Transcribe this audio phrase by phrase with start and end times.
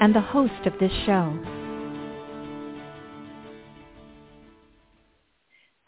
[0.00, 1.38] and the host of this show.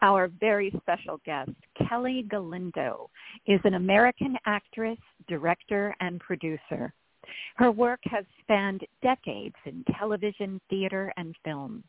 [0.02, 1.52] Our very special guest,
[1.88, 3.08] Kelly Galindo,
[3.46, 4.98] is an American actress,
[5.28, 6.92] director, and producer.
[7.56, 11.84] Her work has spanned decades in television, theater, and film.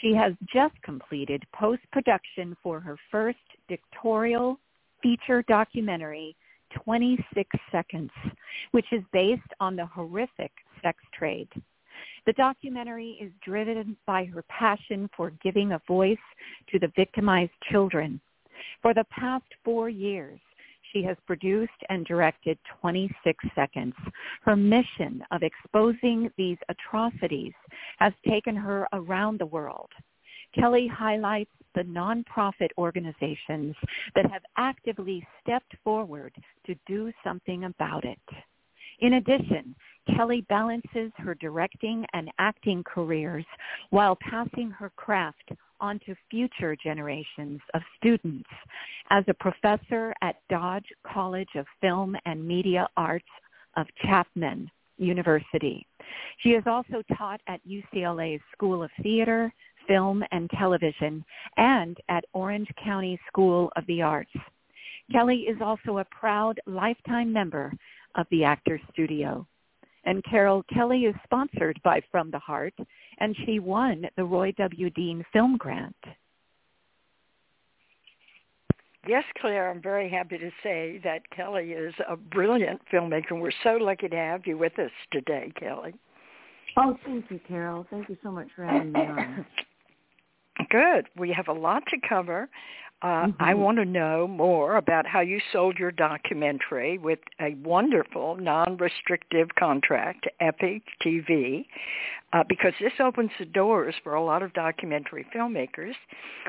[0.00, 3.38] She has just completed post-production for her first
[3.68, 4.60] dictorial
[5.02, 6.36] feature documentary,
[6.84, 8.10] 26 Seconds,
[8.70, 11.48] which is based on the horrific sex trade.
[12.26, 16.18] The documentary is driven by her passion for giving a voice
[16.70, 18.20] to the victimized children.
[18.82, 20.38] For the past four years,
[20.92, 23.94] she has produced and directed 26 Seconds.
[24.42, 27.52] Her mission of exposing these atrocities
[27.98, 29.90] has taken her around the world.
[30.54, 33.76] Kelly highlights the nonprofit organizations
[34.14, 36.32] that have actively stepped forward
[36.66, 38.18] to do something about it.
[39.00, 39.74] In addition,
[40.14, 43.44] Kelly balances her directing and acting careers
[43.90, 48.48] while passing her craft onto future generations of students
[49.10, 53.24] as a professor at Dodge College of Film and Media Arts
[53.76, 55.86] of Chapman University.
[56.40, 59.52] She has also taught at UCLA's School of Theater,
[59.88, 61.24] Film and Television
[61.56, 64.30] and at Orange County School of the Arts.
[65.10, 67.72] Kelly is also a proud lifetime member
[68.14, 69.46] of the Actors Studio.
[70.04, 72.74] And Carole Kelly is sponsored by From the Heart,
[73.18, 74.90] and she won the Roy W.
[74.90, 75.94] Dean Film Grant.
[79.06, 83.32] Yes, Claire, I'm very happy to say that Kelly is a brilliant filmmaker.
[83.32, 85.94] We're so lucky to have you with us today, Kelly.
[86.76, 87.86] Oh, thank you, Carole.
[87.90, 89.46] Thank you so much for having me on.
[90.70, 91.06] Good.
[91.16, 92.48] We have a lot to cover.
[93.02, 93.42] Uh, mm-hmm.
[93.42, 99.48] I want to know more about how you sold your documentary with a wonderful non-restrictive
[99.58, 101.64] contract to Epoch TV,
[102.34, 105.94] uh, because this opens the doors for a lot of documentary filmmakers.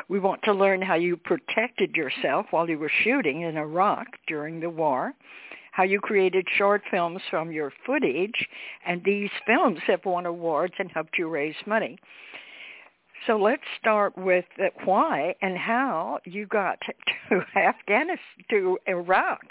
[0.10, 4.60] We want to learn how you protected yourself while you were shooting in Iraq during
[4.60, 5.14] the war,
[5.72, 8.46] how you created short films from your footage,
[8.86, 11.98] and these films have won awards and helped you raise money.
[13.28, 14.46] So let's start with
[14.86, 16.80] why and how you got
[17.30, 19.42] to Afghanistan, to Iraq.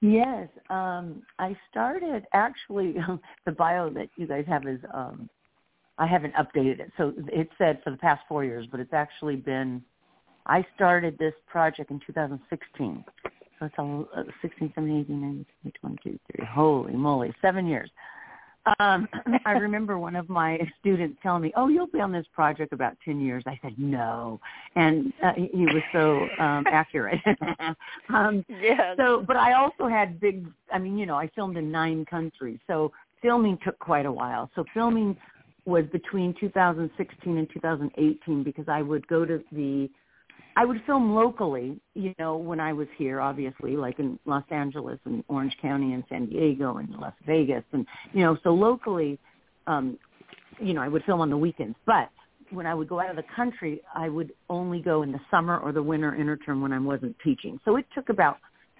[0.00, 2.96] Yes, um, I started actually.
[3.46, 5.28] the bio that you guys have is um,
[5.98, 9.36] I haven't updated it, so it said for the past four years, but it's actually
[9.36, 9.82] been.
[10.46, 13.04] I started this project in 2016,
[13.58, 16.46] so it's a, 16, 17, 18, 19, 20, 22, 23.
[16.50, 17.90] Holy moly, seven years.
[18.78, 19.08] Um,
[19.46, 22.96] I remember one of my students telling me, "Oh, you'll be on this project about
[23.04, 24.40] ten years." I said, "No,"
[24.76, 27.20] and uh, he was so um, accurate.
[28.14, 28.94] um, yeah.
[28.96, 30.46] So, but I also had big.
[30.72, 34.50] I mean, you know, I filmed in nine countries, so filming took quite a while.
[34.54, 35.16] So filming
[35.66, 39.90] was between 2016 and 2018 because I would go to the
[40.56, 44.98] I would film locally, you know, when I was here, obviously, like in Los Angeles
[45.04, 49.18] and Orange County and San Diego and Las Vegas, and you know, so locally,
[49.66, 49.98] um,
[50.60, 51.76] you know, I would film on the weekends.
[51.86, 52.10] But
[52.50, 55.58] when I would go out of the country, I would only go in the summer
[55.58, 57.60] or the winter interterm when I wasn't teaching.
[57.64, 58.38] So it took about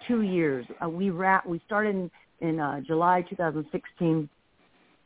[0.08, 0.66] two years.
[0.82, 2.10] Uh, we ra- we started in,
[2.40, 4.28] in uh, July 2016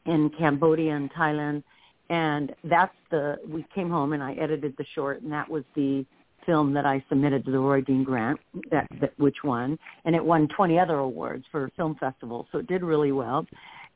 [0.06, 1.62] in Cambodia and Thailand,
[2.08, 6.06] and that's the we came home and I edited the short, and that was the
[6.46, 8.38] film that I submitted to the Roy Dean Grant,
[8.70, 12.66] that, that which won, and it won 20 other awards for film festivals, so it
[12.66, 13.46] did really well.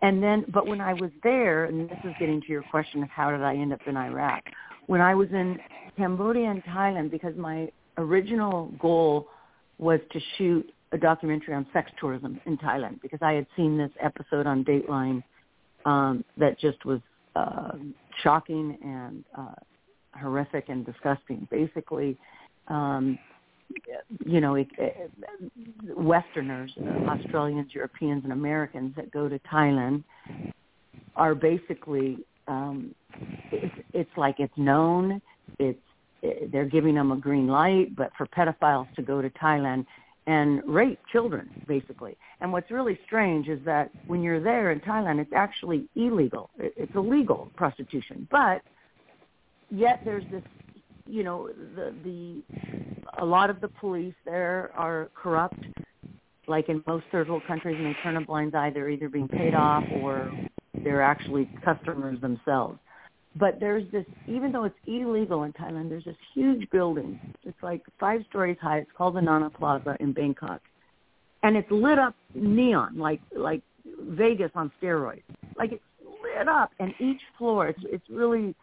[0.00, 3.08] And then, but when I was there, and this is getting to your question of
[3.08, 4.44] how did I end up in Iraq,
[4.86, 5.58] when I was in
[5.96, 9.28] Cambodia and Thailand, because my original goal
[9.78, 13.90] was to shoot a documentary on sex tourism in Thailand, because I had seen this
[14.00, 15.22] episode on Dateline
[15.84, 17.00] um, that just was
[17.36, 17.72] uh,
[18.22, 19.54] shocking and uh,
[20.18, 21.46] horrific and disgusting.
[21.50, 22.16] Basically,
[22.68, 23.18] um,
[24.24, 25.10] you know, it, it,
[25.96, 26.72] Westerners,
[27.06, 30.04] Australians, Europeans, and Americans that go to Thailand
[31.16, 32.94] are basically um,
[33.52, 35.20] it's, it's like it's known.
[35.58, 35.78] It's
[36.50, 39.86] they're giving them a green light, but for pedophiles to go to Thailand
[40.26, 42.16] and rape children, basically.
[42.40, 46.50] And what's really strange is that when you're there in Thailand, it's actually illegal.
[46.58, 48.62] It's illegal prostitution, but
[49.70, 50.42] yet there's this,
[51.06, 52.42] you know, the the
[53.18, 55.60] a lot of the police there are corrupt,
[56.46, 58.70] like in most third world countries, and they turn a blind eye.
[58.70, 60.30] They're either being paid off or
[60.84, 62.78] they're actually customers themselves.
[63.36, 67.20] But there's this, even though it's illegal in Thailand, there's this huge building.
[67.44, 68.78] It's like five stories high.
[68.78, 70.60] It's called the Nana Plaza in Bangkok,
[71.42, 75.22] and it's lit up neon, like like Vegas on steroids.
[75.56, 75.82] Like it's
[76.22, 78.54] lit up, and each floor, it's it's really,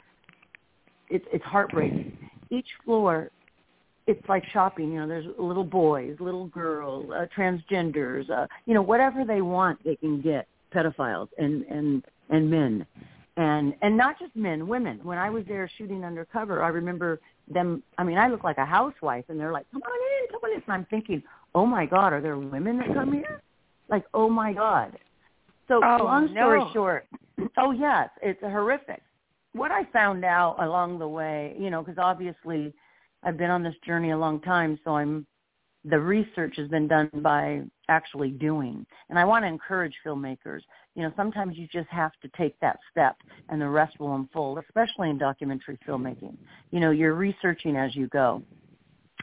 [1.10, 2.18] it's it's heartbreaking.
[2.50, 3.32] Each floor,
[4.08, 4.94] it's like shopping.
[4.94, 9.84] You know, there's little boys, little girls, uh, transgenders, uh, you know, whatever they want,
[9.84, 12.86] they can get pedophiles and and and men
[13.38, 15.00] and and not just men, women.
[15.04, 17.20] When I was there shooting undercover, I remember
[17.50, 17.84] them.
[17.98, 20.52] I mean, I look like a housewife, and they're like, "Come on in, come on
[20.52, 21.22] in." And I'm thinking,
[21.54, 23.42] "Oh my God, are there women that come here?"
[23.90, 24.98] Like, "Oh my God."
[25.68, 26.72] So oh, long story no.
[26.74, 27.08] short,
[27.58, 29.02] oh yes, it's horrific.
[29.56, 32.74] What I found out along the way, you know, because obviously
[33.24, 35.26] I've been on this journey a long time, so I'm
[35.86, 38.86] the research has been done by actually doing.
[39.10, 40.60] And I want to encourage filmmakers.
[40.96, 43.16] You know, sometimes you just have to take that step
[43.48, 46.36] and the rest will unfold, especially in documentary filmmaking.
[46.72, 48.42] You know, you're researching as you go.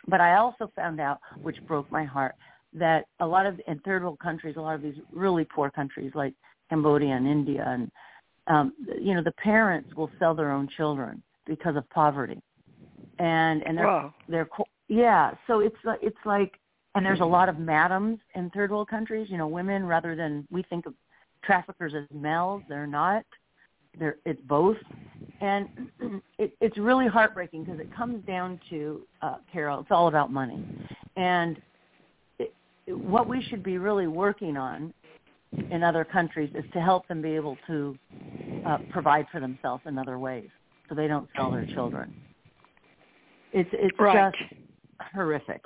[0.08, 2.36] But I also found out, which broke my heart,
[2.72, 6.12] that a lot of in third world countries, a lot of these really poor countries
[6.14, 6.32] like
[6.70, 7.90] Cambodia and India, and
[8.46, 12.40] um, you know, the parents will sell their own children because of poverty,
[13.18, 13.86] and and they're
[14.28, 14.48] they're
[14.88, 15.32] yeah.
[15.46, 16.58] So it's like it's like,
[16.94, 19.28] and there's a lot of madams in third world countries.
[19.30, 20.94] You know, women rather than we think of
[21.44, 23.24] traffickers as males, they're not.
[23.98, 24.78] They're it's both,
[25.40, 25.68] and
[26.38, 29.80] it, it's really heartbreaking because it comes down to uh, Carole.
[29.80, 30.64] It's all about money,
[31.16, 31.60] and
[32.38, 32.52] it,
[32.86, 34.92] what we should be really working on
[35.70, 37.96] in other countries is to help them be able to
[38.64, 40.48] uh, provide for themselves in other ways,
[40.88, 42.12] so they don't sell their children.
[43.52, 44.32] It's it's Right.
[44.32, 44.52] just
[45.14, 45.62] horrific.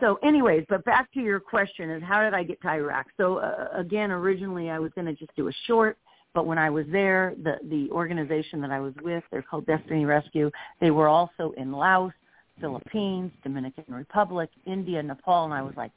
[0.00, 3.06] So, anyways, but back to your question is how did I get to Iraq?
[3.16, 5.98] So, uh, again, originally I was going to just do a short,
[6.34, 10.04] but when I was there, the the organization that I was with, they're called Destiny
[10.04, 10.50] Rescue.
[10.80, 12.12] They were also in Laos,
[12.60, 15.92] Philippines, Dominican Republic, India, Nepal, and I was like,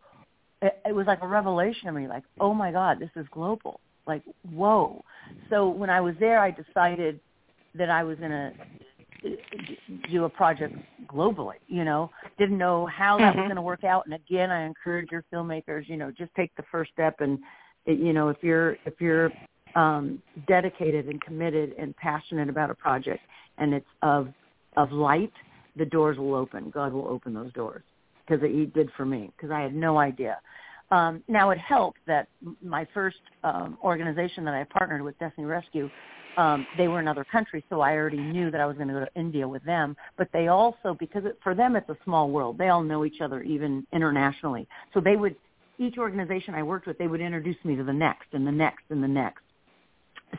[0.64, 2.08] it, it was like a revelation to me.
[2.08, 3.82] Like, oh my God, this is global.
[4.08, 5.04] Like, whoa.
[5.50, 7.20] So when I was there, I decided
[7.76, 8.54] that I was going to
[10.10, 10.76] do a project
[11.08, 13.48] globally, you know, didn't know how that was Mhm.
[13.48, 14.06] going to work out.
[14.06, 17.20] And again, I encourage your filmmakers, you know, just take the first step.
[17.22, 17.40] And,
[17.86, 19.32] you know, if you're, if you're
[19.76, 23.26] um, dedicated and committed and passionate about a project
[23.58, 24.34] and it's of,
[24.76, 25.34] of light,
[25.76, 26.70] the doors will open.
[26.70, 27.84] God will open those doors
[28.34, 30.40] because he did for me because I had no idea.
[30.92, 32.28] Um, now it helped that
[32.62, 35.90] my first um, organization that I partnered with, Destiny Rescue,
[36.38, 38.94] um, they were in other countries, so I already knew that I was going to
[38.94, 39.96] go to India with them.
[40.18, 43.22] But they also, because it, for them it's a small world, they all know each
[43.22, 44.68] other even internationally.
[44.94, 45.36] So they would,
[45.78, 48.84] each organization I worked with, they would introduce me to the next and the next
[48.90, 49.42] and the next.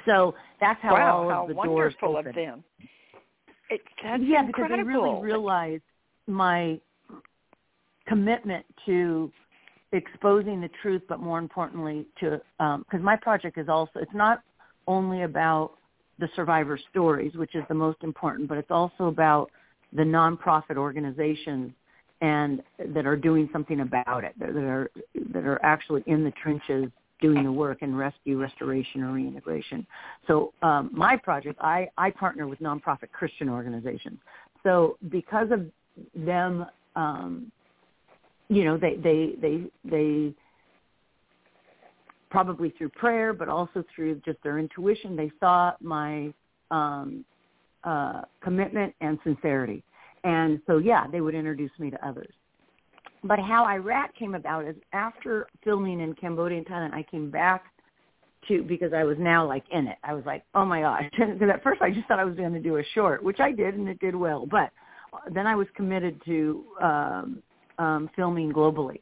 [0.06, 2.64] So that's how wow, all how of the doors wonderful opened of them.
[3.70, 4.76] It, that's yeah, incredible.
[4.76, 5.82] because they really realized
[6.26, 6.80] my
[8.06, 9.30] commitment to
[9.92, 14.42] exposing the truth, but more importantly, to because my project is also it's not
[14.86, 15.72] only about
[16.18, 19.50] the survivor stories, which is the most important, but it's also about
[19.92, 21.72] the nonprofit organizations
[22.20, 22.62] and
[22.94, 24.90] that are doing something about it, that are
[25.32, 29.86] that are actually in the trenches doing the work in rescue, restoration, or reintegration.
[30.26, 34.18] So um, my project, I, I partner with nonprofit Christian organizations.
[34.62, 35.66] So because of
[36.14, 37.50] them, um,
[38.48, 40.34] you know, they they they they
[42.30, 46.32] probably through prayer, but also through just their intuition, they saw my
[46.72, 47.24] um,
[47.84, 49.84] uh, commitment and sincerity.
[50.24, 52.32] And so, yeah, they would introduce me to others.
[53.22, 57.66] But how Iraq came about is after filming in Cambodia and Thailand, I came back
[58.48, 59.98] to because I was now like in it.
[60.02, 61.04] I was like, oh my gosh!
[61.16, 63.52] Because at first I just thought I was going to do a short, which I
[63.52, 64.44] did, and it did well.
[64.44, 64.70] But
[65.32, 67.42] then I was committed to um,
[67.78, 69.00] um, filming globally.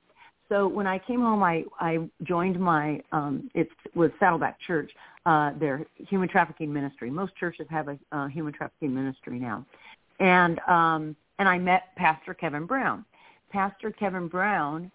[0.49, 4.91] So when I came home, I I joined my um, it was Saddleback Church,
[5.25, 7.11] uh, their human trafficking ministry.
[7.11, 9.65] Most churches have a uh, human trafficking ministry now,
[10.21, 13.05] and um, and I met Pastor Kevin Brown.
[13.51, 14.91] Pastor Kevin Brown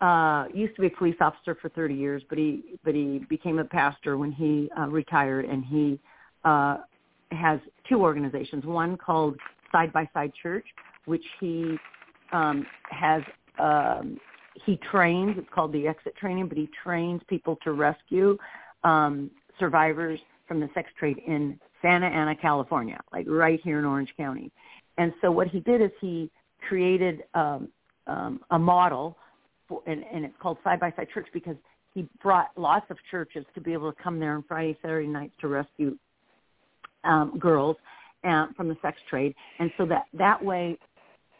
[0.00, 3.58] uh, used to be a police officer for 30 years, but he but he became
[3.58, 5.98] a pastor when he uh, retired, and he
[6.44, 6.78] uh,
[7.30, 8.64] has two organizations.
[8.64, 9.36] One called
[9.70, 10.66] Side by Side Church,
[11.06, 11.76] which he
[12.32, 13.22] um, has
[13.58, 14.18] um,
[14.64, 15.36] he trains.
[15.38, 18.36] It's called the exit training, but he trains people to rescue
[18.84, 24.12] um, survivors from the sex trade in Santa Ana, California, like right here in Orange
[24.16, 24.50] County.
[24.98, 26.30] And so what he did is he
[26.68, 27.68] created um,
[28.06, 29.16] um, a model,
[29.68, 31.56] for, and, and it's called Side by Side Church because
[31.94, 35.34] he brought lots of churches to be able to come there on Friday, Saturday nights
[35.40, 35.96] to rescue
[37.04, 37.76] um, girls
[38.24, 40.78] uh, from the sex trade, and so that that way,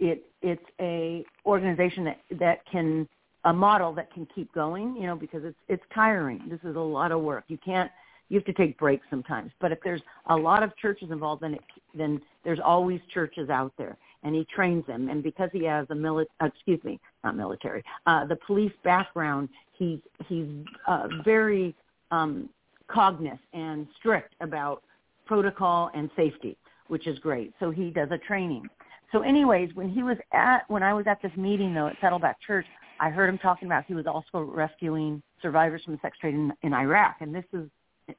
[0.01, 3.09] it it's a organization that that can
[3.45, 6.41] a model that can keep going, you know, because it's it's tiring.
[6.49, 7.45] This is a lot of work.
[7.49, 7.91] You can't
[8.29, 9.53] you have to take breaks sometimes.
[9.61, 11.61] But if there's a lot of churches involved, then it,
[11.95, 15.11] then there's always churches out there, and he trains them.
[15.11, 19.49] And because he has a mili- uh, excuse me, not military, uh, the police background,
[19.73, 20.47] he's he's
[20.87, 21.75] uh, very
[22.11, 22.49] um,
[22.89, 24.83] cognizant and strict about
[25.27, 26.57] protocol and safety,
[26.89, 27.53] which is great.
[27.61, 28.69] So he does a training.
[29.13, 32.39] So anyways, when he was at when I was at this meeting though at Saddleback
[32.47, 32.65] Church,
[32.99, 36.53] I heard him talking about he was also rescuing survivors from the sex trade in,
[36.63, 37.69] in Iraq, and this is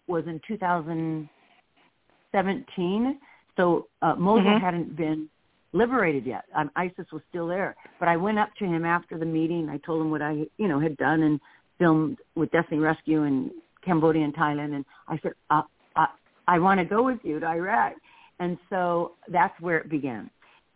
[0.08, 3.20] was in 2017.
[3.58, 4.64] So uh, Mosul mm-hmm.
[4.64, 5.28] hadn't been
[5.74, 6.46] liberated yet.
[6.56, 7.76] Um, ISIS was still there.
[8.00, 9.70] But I went up to him after the meeting.
[9.70, 11.40] I told him what I, you know, had done and
[11.80, 13.52] filmed with Destiny Rescue in
[13.84, 14.76] Cambodia and Thailand.
[14.76, 15.64] And I said, uh,
[15.96, 16.08] I,
[16.48, 17.94] I want to go with you to Iraq.
[18.40, 20.30] And so that's where it began.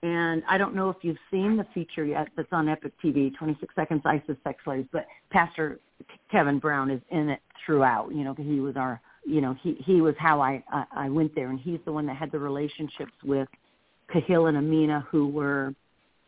[0.03, 3.73] And I don't know if you've seen the feature yet that's on Epoch TV, 26
[3.75, 5.79] Seconds ISIS Sex Slaves, but Pastor
[6.31, 8.13] Kevin Brown is in it throughout.
[8.13, 11.33] You know, he was our, you know, he he was how I I, I went
[11.33, 13.47] there, and he's the one that had the relationships with
[14.13, 15.73] Kahil and Amina, who were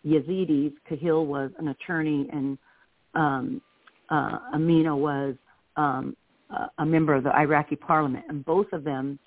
[0.03, 0.73] Yazidis.
[0.89, 2.57] Kahil was an attorney, and
[3.13, 3.61] um,
[4.09, 5.35] uh, Amina was
[5.75, 6.17] um,
[6.49, 9.19] a, a member of the Iraqi parliament, and both of them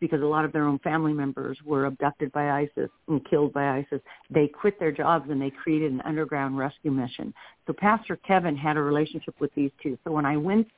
[0.00, 3.78] because a lot of their own family members were abducted by ISIS and killed by
[3.78, 4.00] ISIS.
[4.30, 7.32] They quit their jobs and they created an underground rescue mission.
[7.66, 9.98] So Pastor Kevin had a relationship with these two.
[10.04, 10.68] So when I went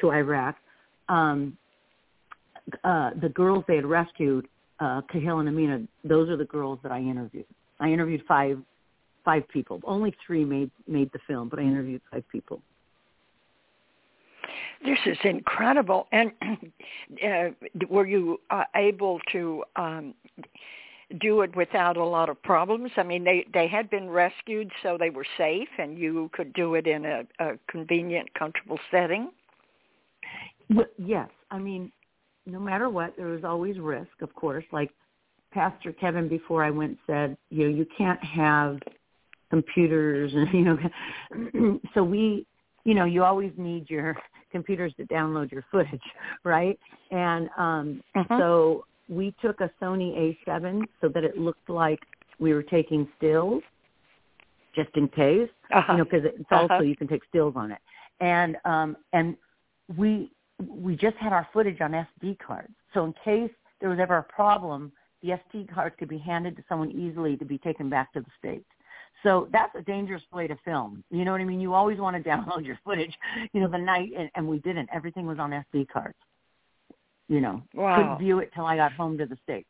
[0.00, 0.56] to Iraq,
[1.08, 1.56] um,
[2.84, 4.46] uh, the girls they had rescued,
[4.80, 7.46] uh, Kahil and Amina, those are the girls that I interviewed.
[7.80, 8.58] I interviewed five
[9.24, 9.80] five people.
[9.84, 12.62] Only three made made the film, but I interviewed five people.
[14.84, 16.06] This is incredible.
[16.12, 16.32] And
[17.24, 17.48] uh,
[17.88, 20.14] were you uh, able to um,
[21.20, 22.90] do it without a lot of problems?
[22.96, 26.74] I mean, they they had been rescued, so they were safe, and you could do
[26.74, 29.30] it in a, a convenient, comfortable setting.
[30.70, 31.90] Well, yes, I mean,
[32.46, 34.64] no matter what, there was always risk, of course.
[34.70, 34.90] Like
[35.52, 38.78] Pastor Kevin before I went said, you know, you can't have
[39.50, 40.64] computers and you
[41.62, 42.46] know so we
[42.84, 44.16] you know you always need your
[44.52, 46.00] computers to download your footage,
[46.44, 46.78] right?
[47.10, 48.38] And um, uh-huh.
[48.38, 52.00] so we took a Sony A7 so that it looked like
[52.38, 53.62] we were taking stills,
[54.74, 55.92] just in case, uh-huh.
[55.92, 56.82] you know, because it's also uh-huh.
[56.82, 57.78] you can take stills on it.
[58.20, 59.36] And um, and
[59.96, 64.18] we we just had our footage on SD cards, so in case there was ever
[64.18, 64.92] a problem,
[65.22, 68.26] the SD cards could be handed to someone easily to be taken back to the
[68.38, 68.64] states.
[69.22, 71.02] So that's a dangerous way to film.
[71.10, 71.60] You know what I mean?
[71.60, 73.14] You always want to download your footage,
[73.52, 74.88] you know, the night, and, and we didn't.
[74.92, 76.16] Everything was on SD cards.
[77.28, 77.96] You know, wow.
[77.96, 79.68] couldn't view it till I got home to the states.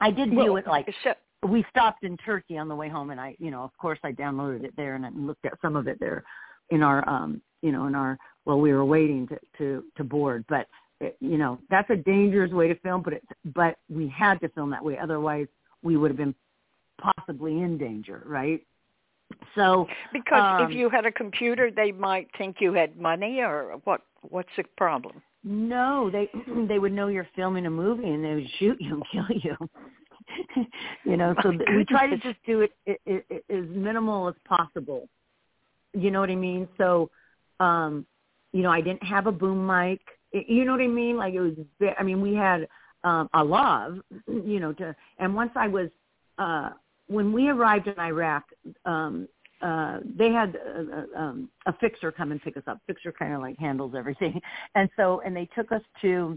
[0.00, 1.14] I did view well, it like so,
[1.48, 4.12] we stopped in Turkey on the way home, and I, you know, of course, I
[4.12, 6.24] downloaded it there and I looked at some of it there
[6.70, 10.44] in our, um, you know, in our while we were waiting to to to board.
[10.48, 10.66] But
[11.00, 13.22] it, you know, that's a dangerous way to film, but it,
[13.54, 15.46] but we had to film that way, otherwise
[15.82, 16.34] we would have been
[17.02, 18.64] possibly in danger, right?
[19.54, 23.80] So because um, if you had a computer, they might think you had money, or
[23.84, 24.02] what?
[24.22, 25.22] What's the problem?
[25.44, 26.28] No, they
[26.68, 29.56] they would know you're filming a movie and they would shoot you and kill you.
[31.04, 34.28] you know, so th- we try to just do it, it, it, it as minimal
[34.28, 35.08] as possible.
[35.94, 36.68] You know what I mean?
[36.78, 37.10] So,
[37.60, 38.06] um,
[38.52, 40.00] you know, I didn't have a boom mic.
[40.32, 41.16] It, you know what I mean?
[41.16, 41.54] Like it was.
[41.98, 42.68] I mean, we had
[43.04, 45.88] um, a love, you know, to and once I was
[46.38, 46.70] uh
[47.08, 48.44] when we arrived in Iraq,
[48.84, 49.28] um,
[49.62, 52.80] uh, they had a, a, um, a fixer come and pick us up.
[52.86, 54.40] Fixer kind of like handles everything,
[54.74, 56.36] and so and they took us to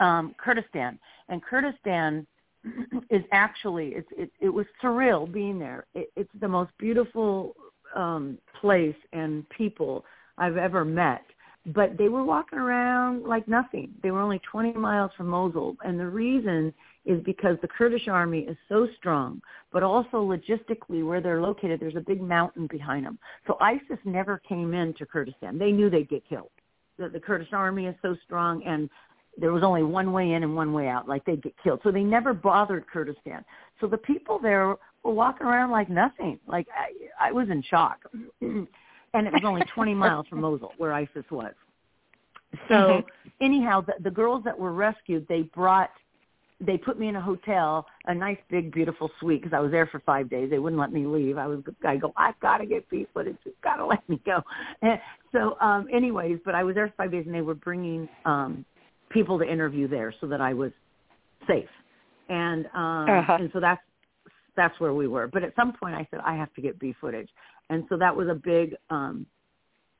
[0.00, 2.26] um, Kurdistan, and Kurdistan
[3.10, 5.86] is actually it's it, it was surreal being there.
[5.94, 7.54] It, it's the most beautiful
[7.94, 10.04] um, place and people
[10.38, 11.22] I've ever met.
[11.66, 13.94] But they were walking around like nothing.
[14.02, 18.40] They were only 20 miles from Mosul, and the reason is because the Kurdish army
[18.40, 19.40] is so strong,
[19.72, 23.18] but also logistically where they're located, there's a big mountain behind them.
[23.46, 25.58] So ISIS never came into Kurdistan.
[25.58, 26.50] They knew they'd get killed.
[26.98, 28.88] The, the Kurdish army is so strong and
[29.36, 31.80] there was only one way in and one way out, like they'd get killed.
[31.82, 33.44] So they never bothered Kurdistan.
[33.80, 36.38] So the people there were walking around like nothing.
[36.46, 37.98] Like I, I was in shock,
[38.40, 38.68] and
[39.14, 41.52] it was only 20 miles from Mosul, where ISIS was.
[42.68, 43.44] So Mm-hmm.
[43.44, 45.90] anyhow, the, the girls that were rescued, they brought,
[46.60, 49.86] they put me in a hotel, a nice big beautiful suite because I was there
[49.86, 50.50] for five days.
[50.50, 51.36] They wouldn't let me leave.
[51.36, 53.36] I was, I go, I've got to get beef footage.
[53.44, 54.40] You've got to let me go.
[54.82, 55.00] And
[55.32, 58.64] so, um, anyways, but I was there for five days, and they were bringing um,
[59.10, 60.72] people to interview there so that I was
[61.46, 61.68] safe.
[62.28, 63.36] And um, Uh-huh.
[63.38, 63.82] and so that's
[64.56, 65.26] that's where we were.
[65.26, 67.28] But at some point, I said I have to get B footage,
[67.68, 68.74] and so that was a big.
[68.90, 69.26] um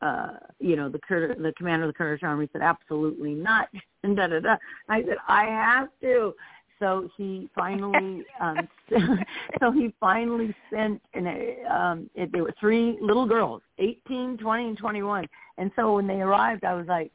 [0.05, 0.29] uh,
[0.61, 3.69] you know, the Kurd, the commander of the Kurdish army said, absolutely not.
[4.05, 4.57] And da da da.
[4.91, 6.35] I said, I have to.
[6.79, 8.69] So he finally, um,
[9.61, 14.69] so he finally sent, in a, um, it, there were three little girls, 18, 20,
[14.69, 15.27] and 21.
[15.57, 17.11] And so when they arrived, I was like,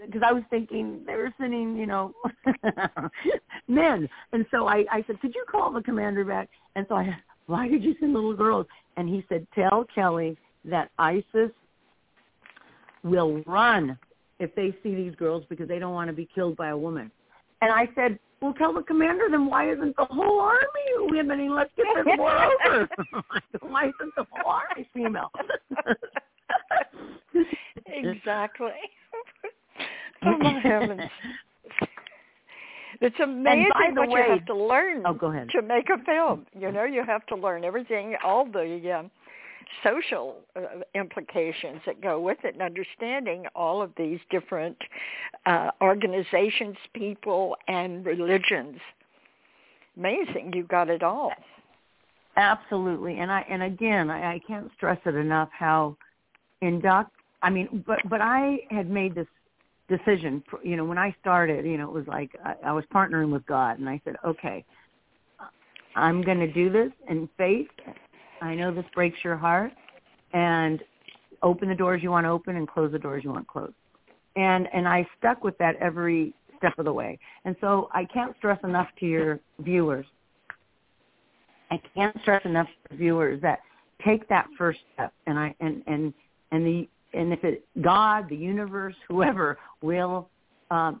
[0.00, 2.14] because I was thinking they were sending, you know,
[3.66, 4.08] men.
[4.32, 6.50] And so I, I said, could you call the commander back?
[6.76, 8.66] And so I why did you send little girls?
[8.96, 11.50] And he said, tell Kelly that ISIS
[13.04, 13.98] will run
[14.38, 17.10] if they see these girls because they don't want to be killed by a woman.
[17.60, 21.40] And I said, well, tell the commander then why isn't the whole army women?
[21.40, 22.88] And let's get this war over.
[23.68, 25.30] why isn't the whole army female?
[27.86, 28.70] exactly.
[30.24, 31.02] oh my heavens.
[33.00, 35.48] It's amazing what way- you have to learn Oh, go ahead.
[35.50, 36.46] to make a film.
[36.58, 39.10] You know, you have to learn everything, all the um,
[39.82, 44.76] social uh, implications that go with it, and understanding all of these different
[45.46, 48.78] uh, organizations, people, and religions.
[49.96, 51.32] Amazing, you got it all.
[52.36, 55.96] Absolutely, and I and again, I, I can't stress it enough how
[56.62, 57.10] induct.
[57.42, 59.26] I mean, but but I had made this
[59.88, 60.42] decision.
[60.62, 63.44] You know, when I started, you know, it was like I, I was partnering with
[63.46, 64.64] God, and I said, okay,
[65.94, 67.68] I'm going to do this in faith.
[68.42, 69.72] I know this breaks your heart,
[70.32, 70.82] and
[71.42, 73.74] open the doors you want to open and close the doors you want closed.
[74.36, 77.18] And and I stuck with that every step of the way.
[77.44, 80.06] And so I can't stress enough to your viewers
[81.72, 83.60] I can't stress enough to viewers that
[84.04, 86.12] take that first step and I and and
[86.50, 90.28] and the and if it God, the universe, whoever will
[90.70, 91.00] um,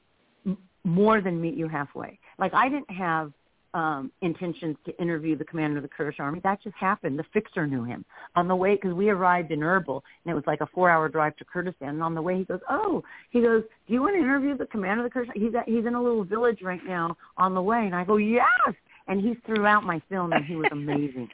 [0.84, 2.18] more than meet you halfway.
[2.38, 3.32] Like I didn't have
[3.74, 6.40] um, intentions to interview the commander of the Kurdish army.
[6.44, 7.18] That just happened.
[7.18, 8.04] The fixer knew him
[8.36, 11.36] on the way because we arrived in Erbil and it was like a four-hour drive
[11.36, 11.90] to Kurdistan.
[11.90, 14.66] And on the way, he goes, "Oh, he goes, do you want to interview the
[14.66, 15.32] commander of the Kurdish?
[15.34, 18.16] He's at, he's in a little village right now on the way." And I go,
[18.16, 18.74] "Yes."
[19.08, 21.28] And he threw out my film, and he was amazing.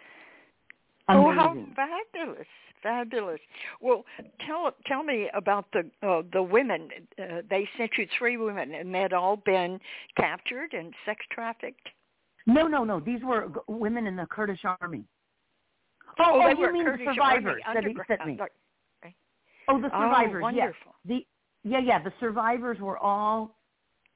[1.09, 1.75] Oh, how Amazing.
[1.75, 2.47] fabulous!
[2.83, 3.41] Fabulous.
[3.81, 4.05] Well,
[4.47, 6.89] tell tell me about the uh, the women.
[7.19, 9.81] Uh, they sent you three women, and they'd all been
[10.17, 11.89] captured and sex trafficked.
[12.49, 12.99] No, no, no.
[12.99, 15.05] These were g- women in the Kurdish army.
[16.19, 18.41] Oh, oh, they you were mean Kurdish survivors that he sent me.
[19.69, 20.45] Oh, the Oh, survivors.
[20.55, 20.73] yes.
[21.05, 21.27] The
[21.63, 22.03] yeah, yeah.
[22.03, 23.55] The survivors were all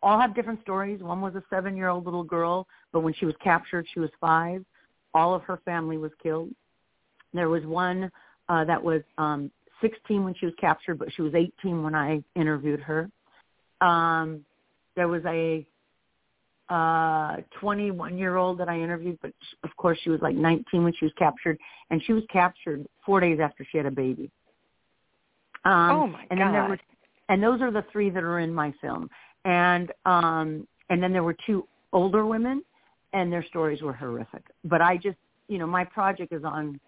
[0.02, 1.00] all have different stories.
[1.02, 4.64] One was a seven-year-old little girl, but when she was captured, she was five.
[5.14, 6.50] All of her family was killed.
[7.34, 8.10] There was one
[8.48, 12.22] uh, that was um, 16 when she was captured, but she was 18 when I
[12.34, 13.10] interviewed her.
[13.80, 14.44] Um,
[14.96, 15.66] there was a
[16.72, 19.32] uh 21 year old that I interviewed, but
[19.62, 21.58] of course she was like 19 when she was captured,
[21.90, 24.30] and she was captured four days after she had a baby.
[25.64, 26.70] Um, Oh, my and then there God.
[26.70, 26.80] were,
[27.28, 29.10] and those are the three that are in my film,
[29.44, 32.62] and um, and then there were two older women,
[33.12, 34.42] and their stories were horrific.
[34.64, 36.80] But I just, you know, my project is on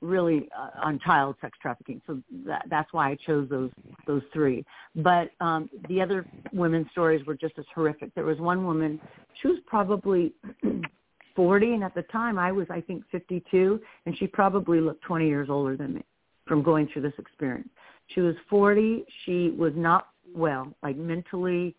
[0.00, 3.70] really uh, on child sex trafficking, so that, that's why I chose those
[4.06, 4.64] those three.
[4.96, 8.14] But um, the other women's stories were just as horrific.
[8.14, 9.00] There was one woman;
[9.40, 10.32] she was probably
[11.36, 15.26] 40, and at the time I was, I think, 52, and she probably looked 20
[15.26, 16.04] years older than me
[16.46, 17.68] from going through this experience.
[18.14, 19.04] She was 40.
[19.24, 21.74] She was not well, like mentally.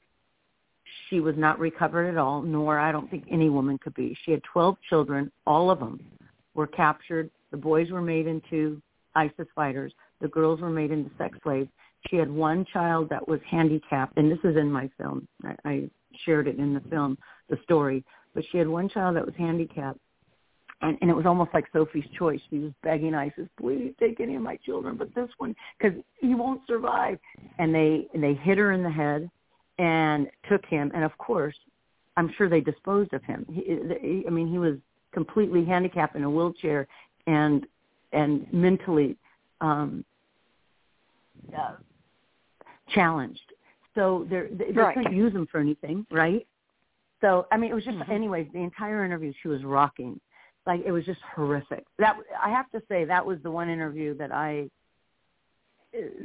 [1.09, 4.17] She was not recovered at all, nor I don't think any woman could be.
[4.25, 5.31] She had 12 children.
[5.45, 5.99] All of them
[6.53, 7.29] were captured.
[7.51, 8.81] The boys were made into
[9.15, 9.93] ISIS fighters.
[10.21, 11.69] The girls were made into sex slaves.
[12.09, 15.27] She had one child that was handicapped, and this is in my film.
[15.43, 15.89] I, I
[16.25, 17.17] shared it in the film,
[17.49, 18.03] the story.
[18.33, 19.99] But she had one child that was handicapped,
[20.81, 22.39] and, and it was almost like Sophie's choice.
[22.49, 26.33] She was begging ISIS, please take any of my children, but this one, because he
[26.33, 27.19] won't survive.
[27.59, 29.29] And they and they hit her in the head
[29.77, 30.91] and took him.
[30.95, 31.55] And of course,
[32.17, 33.45] I'm sure they disposed of him.
[33.51, 34.77] He, I mean, he was
[35.13, 36.87] completely handicapped in a wheelchair
[37.27, 37.65] and
[38.13, 39.15] and mentally
[39.61, 40.03] um,
[41.57, 41.75] uh,
[42.93, 43.53] challenged.
[43.95, 44.95] So they're, they, they Right.
[44.95, 46.45] couldn't use them for anything, right?
[47.21, 48.09] So I mean, it was just Mhm.
[48.09, 48.47] anyways.
[48.51, 50.19] The entire interview, she was rocking.
[50.67, 51.85] like it was just horrific.
[51.97, 54.69] That I have to say that was the one interview that I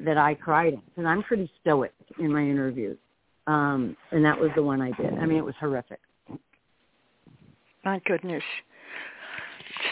[0.04, 2.98] that I cried in, and I'm pretty stoic in my interviews.
[3.46, 5.16] Um, and that was the one I did.
[5.18, 6.00] I mean, it was horrific.
[7.84, 8.42] My goodness.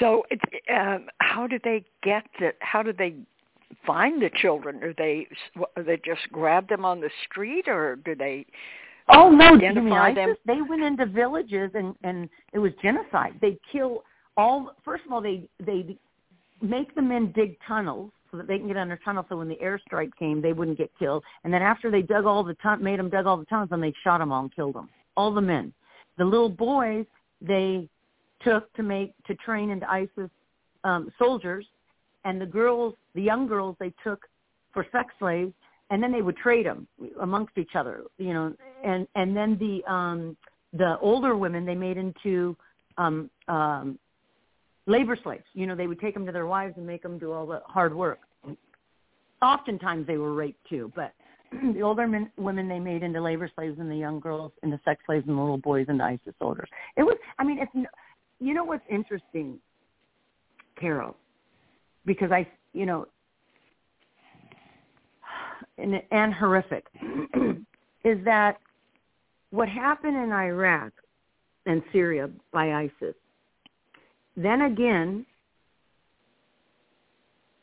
[0.00, 0.40] So, it,
[0.74, 2.52] um, how did they get the?
[2.60, 3.14] How did they
[3.86, 4.82] find the children?
[4.82, 5.26] Are they
[5.76, 8.46] are they just grab them on the street, or do they?
[9.08, 9.54] Oh no!
[9.54, 10.34] identify them?
[10.46, 13.34] They went into villages and and it was genocide.
[13.40, 14.04] They kill
[14.36, 14.74] all.
[14.84, 15.96] First of all, they they
[16.62, 19.26] make the men dig tunnels so that they can get under tunnels.
[19.28, 21.22] So when the airstrike came, they wouldn't get killed.
[21.44, 23.82] And then after they dug all the tun- made them dug all the tunnels, and
[23.82, 24.88] they shot them all and killed them.
[25.16, 25.72] All the men.
[26.16, 27.06] The little boys
[27.40, 27.88] they
[28.44, 30.30] took to make to train into ISIS
[30.85, 31.66] um, soldiers,
[32.24, 34.26] and the girls, the young girls, they took
[34.72, 35.52] for sex slaves,
[35.90, 36.87] and then they would trade them
[37.20, 38.54] amongst each other, you know,
[38.85, 40.37] and and then the um,
[40.72, 42.57] the older women they made into
[42.98, 43.98] um, um,
[44.87, 45.44] labor slaves.
[45.54, 47.62] You know, they would take them to their wives and make them do all the
[47.66, 48.20] hard work.
[49.42, 51.12] Oftentimes they were raped too, but
[51.74, 55.02] the older men, women they made into labor slaves and the young girls into sex
[55.07, 56.68] slaves and the little boys into ISIS soldiers.
[56.96, 57.88] It was, I mean, it's,
[58.40, 59.58] you know what's interesting,
[60.78, 61.16] Carole,
[62.04, 63.06] because I, you know,
[65.78, 66.86] and, and horrific,
[68.04, 68.58] is that
[69.50, 70.92] what happened in Iraq
[71.66, 73.14] and Syria by ISIS,
[74.36, 75.24] then again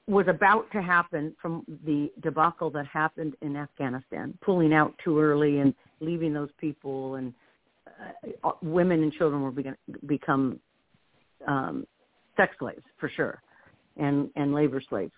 [0.08, 5.60] was about to happen from the debacle that happened in Afghanistan, pulling out too early
[5.60, 7.34] and leaving those people, and
[8.62, 10.60] women and children were begin, become
[11.48, 11.86] um,
[12.38, 13.42] sex slaves for sure,
[13.98, 15.12] and and labor slaves,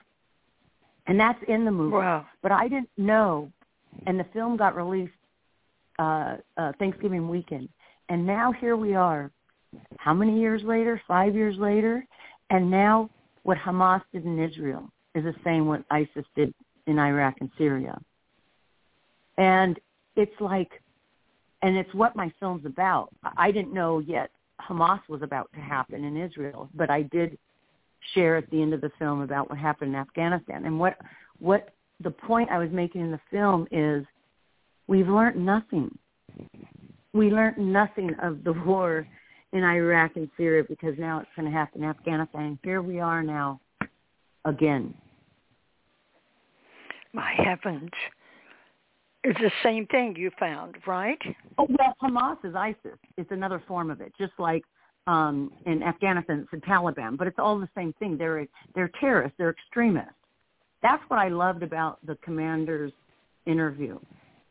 [1.07, 1.95] and that's in the movie.
[1.95, 2.25] Wow.
[2.41, 3.51] But I didn't know,
[4.07, 5.13] and the film got released
[5.99, 7.69] uh, uh, Thanksgiving weekend,
[8.09, 9.31] and now here we are,
[9.97, 11.01] how many years later?
[11.07, 12.05] Five years later,
[12.49, 13.09] and now
[13.43, 16.53] what Hamas did in Israel is the same what ISIS did
[16.87, 17.99] in Iraq and Syria.
[19.37, 19.79] And
[20.15, 20.82] it's like,
[21.63, 23.09] and it's what my film's about.
[23.37, 24.29] I didn't know yet
[24.61, 27.37] Hamas was about to happen in Israel, but I did
[28.13, 30.65] share at the end of the film about what happened in Afghanistan.
[30.65, 30.97] And what,
[31.39, 31.69] what
[32.01, 34.05] the point I was making in the film is
[34.87, 35.97] we've learned nothing.
[37.13, 39.07] We learned nothing of the war
[39.53, 42.59] in Iraq and Syria because now it's going to happen in Afghanistan.
[42.63, 43.61] Here we are now
[44.43, 44.93] again.
[47.13, 47.91] My heavens.
[49.23, 51.19] It's the same thing you found, right?
[51.57, 52.97] Oh, well, Hamas is ISIS.
[53.17, 54.63] It's another form of it, just like
[55.07, 57.17] um, in Afghanistan, it's the Taliban.
[57.17, 58.17] But it's all the same thing.
[58.17, 59.35] They're they're terrorists.
[59.37, 60.11] They're extremists.
[60.81, 62.91] That's what I loved about the commander's
[63.45, 63.97] interview.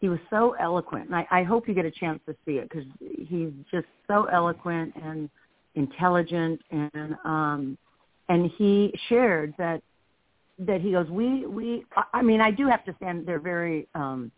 [0.01, 2.69] He was so eloquent, and I, I hope you get a chance to see it
[2.69, 5.29] because he's just so eloquent and
[5.75, 7.79] intelligent, and um,
[8.29, 9.83] and he shared that
[10.59, 11.85] that he goes, we we.
[12.13, 13.27] I- mean, I do have to stand.
[13.27, 13.87] They're very.
[13.95, 14.33] Um,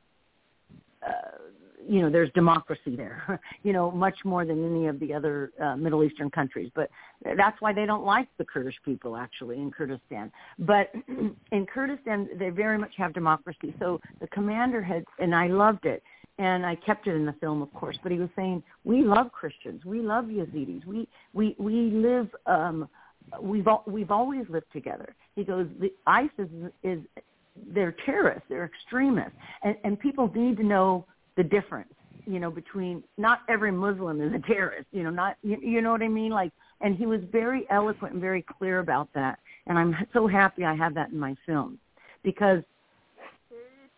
[1.89, 5.77] you know, there's democracy there, you know, much more than any of the other uh,
[5.77, 6.71] Middle Eastern countries.
[6.75, 6.91] But
[7.37, 10.33] that's why they don't like the Kurdish people, actually, in Kurdistan.
[10.59, 10.93] But
[11.53, 13.75] in Kurdistan, they very much have democracy.
[13.79, 16.03] So the commander had, and I loved it,
[16.39, 17.99] and I kept it in the film, of course.
[18.03, 22.29] But he was saying, we love Christians, we love Yazidis, we we we live.
[22.47, 22.89] Um,
[23.41, 25.15] we've we've always lived together.
[25.37, 26.49] He goes, the ISIS
[26.83, 26.99] is, is
[27.73, 31.05] they're terrorists, they're extremists, and and people need to know
[31.37, 31.93] the difference,
[32.27, 35.93] you know, between not every Muslim is a terrorist, you know, not you, you know
[35.93, 36.53] what I mean, like.
[36.81, 40.75] And he was very eloquent and very clear about that, and I'm so happy I
[40.75, 41.79] have that in my film,
[42.23, 42.63] because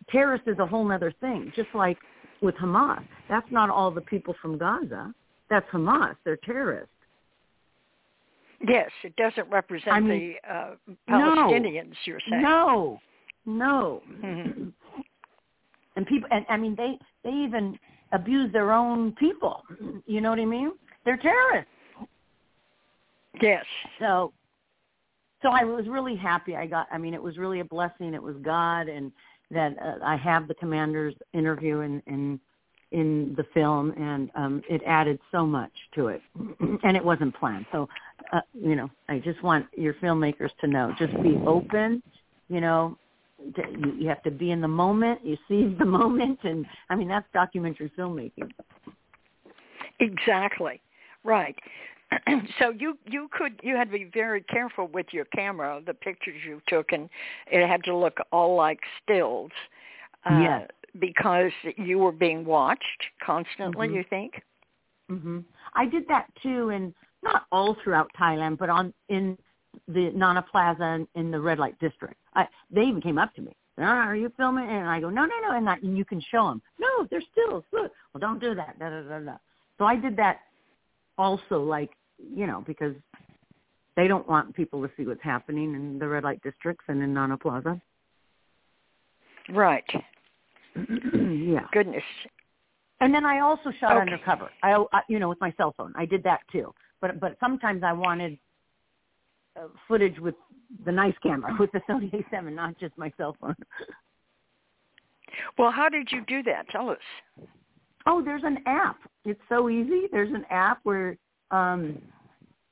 [0.09, 1.51] terrorist is a whole other thing.
[1.55, 1.97] Just like
[2.41, 5.13] with Hamas, that's not all the people from Gaza.
[5.49, 6.15] That's Hamas.
[6.23, 6.89] They're terrorists.
[8.67, 10.75] Yes, it doesn't represent I mean, the uh,
[11.07, 11.17] no.
[11.35, 11.93] Palestinians.
[12.05, 12.99] You're saying No,
[13.47, 14.03] no.
[14.23, 14.71] Mhm.
[15.95, 17.77] and people, and I mean, they they even
[18.11, 19.63] abuse their own people.
[20.05, 20.71] You know what I mean?
[21.05, 21.71] They're terrorists.
[23.41, 23.65] Yes.
[23.99, 24.33] So,
[25.41, 26.55] so I was really happy.
[26.55, 26.87] I got.
[26.91, 28.13] I mean, it was really a blessing.
[28.13, 29.11] It was God, and
[29.51, 32.39] that uh, I have the commander's interview in in
[32.91, 36.21] in the film, and um, it added so much to it,
[36.83, 37.65] and it wasn't planned.
[37.71, 37.89] So,
[38.31, 42.01] uh, you know, I just want your filmmakers to know: just be open.
[42.49, 42.97] You know,
[43.39, 45.19] you, you have to be in the moment.
[45.23, 48.51] You seize the moment, and I mean that's documentary filmmaking.
[49.99, 50.81] Exactly.
[51.23, 51.55] Right.
[52.59, 56.39] so you you could you had to be very careful with your camera, the pictures
[56.45, 57.09] you took, and
[57.51, 59.51] it had to look all like stills.
[60.25, 60.67] Uh, Yes.
[60.99, 63.87] Because you were being watched constantly.
[63.89, 63.93] Mhm.
[63.93, 64.41] You think?
[65.09, 65.39] hmm
[65.73, 69.37] I did that too in not all throughout Thailand, but on in
[69.87, 72.15] the Nana Plaza in, in the red light district.
[72.35, 73.55] I, they even came up to me.
[73.79, 74.67] Oh, are you filming?
[74.67, 75.55] And I go, no, no, no.
[75.55, 76.61] And, I, and you can show them.
[76.79, 77.63] No, they're still.
[77.71, 77.91] Look.
[78.13, 78.79] Well, don't do that.
[78.79, 79.37] Da, da, da, da.
[79.77, 80.39] So I did that
[81.17, 82.95] also, like, you know, because
[83.95, 87.13] they don't want people to see what's happening in the red light districts and in
[87.13, 87.79] Nana Plaza.
[89.49, 89.85] Right.
[90.75, 91.67] yeah.
[91.71, 92.03] Goodness.
[92.99, 94.01] And then I also shot Okay.
[94.01, 94.49] undercover.
[94.63, 95.93] I, I, you know, with my cell phone.
[95.95, 96.73] I did that too.
[96.99, 98.39] But but sometimes I wanted
[99.57, 100.35] uh, footage with
[100.85, 103.55] the nice camera, with the Sony A7, not just my cell phone.
[105.57, 106.69] Well, how did you do that?
[106.69, 106.97] Tell us.
[108.05, 108.97] Oh, there's an app.
[109.25, 110.03] It's so easy.
[110.11, 111.17] There's an app where
[111.51, 112.01] um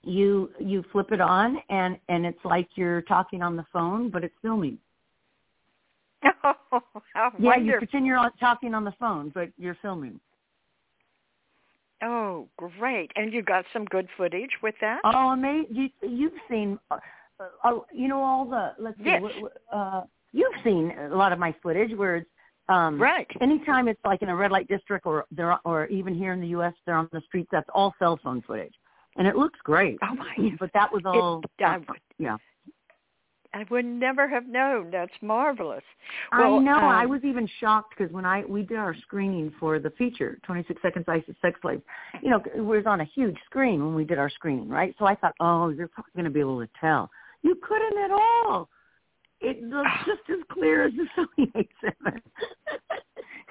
[0.04, 4.24] you you flip it on and and it's like you're talking on the phone, but
[4.24, 4.78] it's filming.
[7.18, 7.80] Oh, Yeah, you wonderful.
[7.80, 10.20] pretend you're on, talking on the phone, but you're filming.
[12.06, 13.12] Oh, great.
[13.16, 15.02] And you got some good footage with that?
[15.04, 15.68] Oh, amazing!
[15.72, 16.98] You, you've seen, uh,
[17.64, 19.22] uh, you know, all the let's see, Yes.
[19.40, 22.30] what, uh, you've seen a lot of my footage where it's
[22.70, 23.28] um, Right.
[23.42, 26.48] Anytime it's like in a red light district or they're or even here in the
[26.48, 26.74] U.S.
[26.86, 27.50] they're on the streets.
[27.52, 28.74] That's all cell phone footage,
[29.18, 29.98] and it looks great.
[30.04, 30.52] Oh, my.
[30.60, 31.42] But that was all.
[31.44, 31.88] It, I, would,
[32.18, 32.38] yeah.
[33.56, 34.92] I would never have known.
[34.92, 35.84] That's marvelous.
[36.34, 36.76] I Well, know.
[36.76, 40.38] I um, was even shocked because when I we did our screening for the feature,
[40.44, 41.82] 26 Seconds ISIS Sex Slave,
[42.22, 44.94] you know, it was on a huge screen when we did our screening, right?
[45.00, 47.10] So I thought, oh, you're probably going to be able to tell.
[47.44, 48.68] You couldn't at all.
[49.40, 52.22] It looks just as clear as the Sony A7.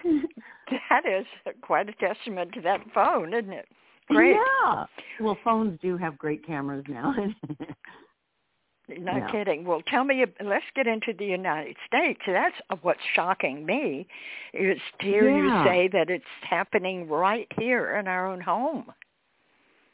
[0.91, 1.25] That is
[1.63, 3.67] quite a testament to that phone, isn't it?
[4.09, 4.37] Great.
[4.65, 4.85] Yeah.
[5.21, 7.15] Well, phones do have great cameras now.
[8.89, 9.31] Not Yeah.
[9.31, 9.65] kidding.
[9.65, 10.25] Well, tell me.
[10.41, 12.21] Let's get into the United States.
[12.27, 14.07] That's what's shocking me
[14.53, 18.93] is to hear you say that it's happening right here in our own home.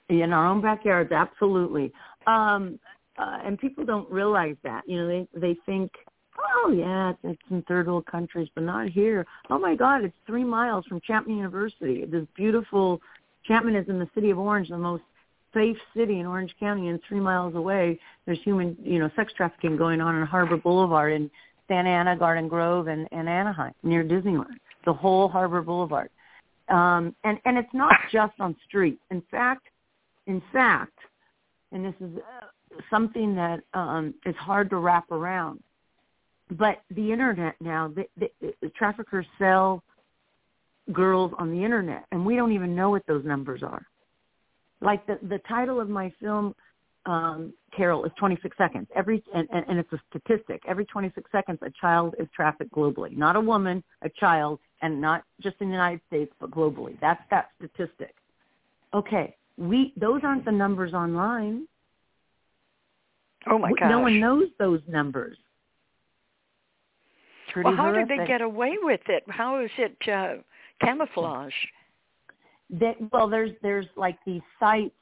[0.08, 1.92] in our own backyards absolutely
[2.26, 2.78] um
[3.16, 5.92] uh, and people don't realize that you know they they think
[6.38, 10.16] oh yeah it's, it's in third world countries but not here oh my god it's
[10.26, 13.00] three miles from chapman university this beautiful
[13.46, 15.04] chapman is in the city of orange the most
[15.54, 19.76] safe city in orange county and three miles away there's human you know sex trafficking
[19.76, 21.30] going on in harbor boulevard in
[21.68, 26.10] santa ana garden grove and, and anaheim near disneyland the whole harbor boulevard
[26.68, 29.66] um and and it's not just on streets in fact
[30.30, 30.96] in fact,
[31.72, 35.60] and this is uh, something that um, is hard to wrap around,
[36.52, 39.82] but the internet now, the, the, the traffickers sell
[40.92, 43.84] girls on the internet, and we don't even know what those numbers are.
[44.80, 46.54] Like the the title of my film,
[47.06, 48.86] um, Carole, is 26 seconds.
[48.96, 50.62] Every and, and, and it's a statistic.
[50.66, 53.16] Every 26 seconds, a child is trafficked globally.
[53.16, 56.98] Not a woman, a child, and not just in the United States, but globally.
[57.00, 58.14] That's that statistic.
[58.94, 61.66] Okay, we those aren't the numbers online.
[63.48, 63.90] Oh my gosh.
[63.90, 65.36] No one knows those numbers.
[67.52, 69.24] Pretty well, how did they get away with it?
[69.28, 70.42] How is it uh,
[70.84, 71.52] camouflage?
[72.78, 74.94] That, well, there's there's like these sites,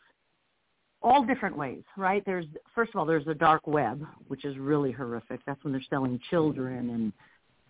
[1.02, 2.22] all different ways, right?
[2.24, 5.40] There's first of all, there's the dark web, which is really horrific.
[5.46, 7.12] That's when they're selling children and,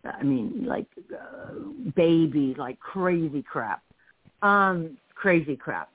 [0.05, 1.55] I mean, like uh,
[1.97, 3.83] baby, like crazy crap,
[4.43, 5.91] um, crazy crap.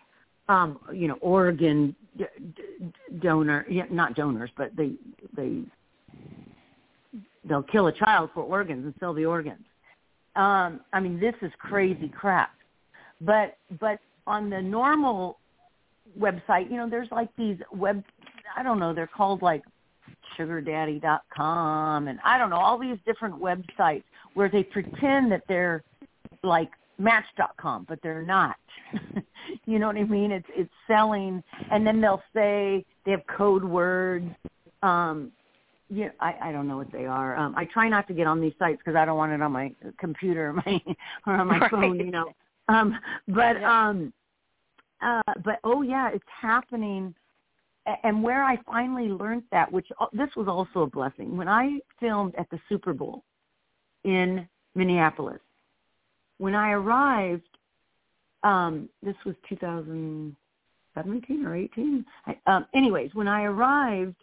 [0.49, 2.25] Um, you know, organ d-
[2.57, 4.91] d- donor, yeah, not donors, but they
[5.35, 5.61] they
[7.47, 9.63] they'll kill a child for organs and sell the organs.
[10.35, 12.51] Um, I mean, this is crazy crap
[13.21, 15.39] but but on the normal
[16.19, 18.03] website you know there's like these web
[18.57, 19.61] i don't know they're called like
[20.37, 25.83] sugardaddy.com and i don't know all these different websites where they pretend that they're
[26.43, 28.55] like match.com but they're not
[29.65, 33.63] you know what i mean it's it's selling and then they'll say they have code
[33.63, 34.29] words
[34.83, 35.31] um
[35.89, 37.35] yeah, I, I don't know what they are.
[37.35, 39.51] Um, I try not to get on these sites because I don't want it on
[39.51, 40.81] my computer or my
[41.27, 41.71] or on my Right.
[41.71, 42.33] phone, you know.
[42.73, 43.89] Um, but Yeah.
[43.89, 44.13] um,
[45.01, 47.13] uh, but oh yeah, it's happening.
[48.03, 51.79] And where I finally learned that, which uh, this was also a blessing, when I
[51.99, 53.25] filmed at the Super Bowl
[54.05, 55.41] in Minneapolis,
[56.37, 57.57] when I arrived,
[58.43, 62.05] um, this was 2017 or 18.
[62.25, 64.15] I, um, anyways, when I arrived,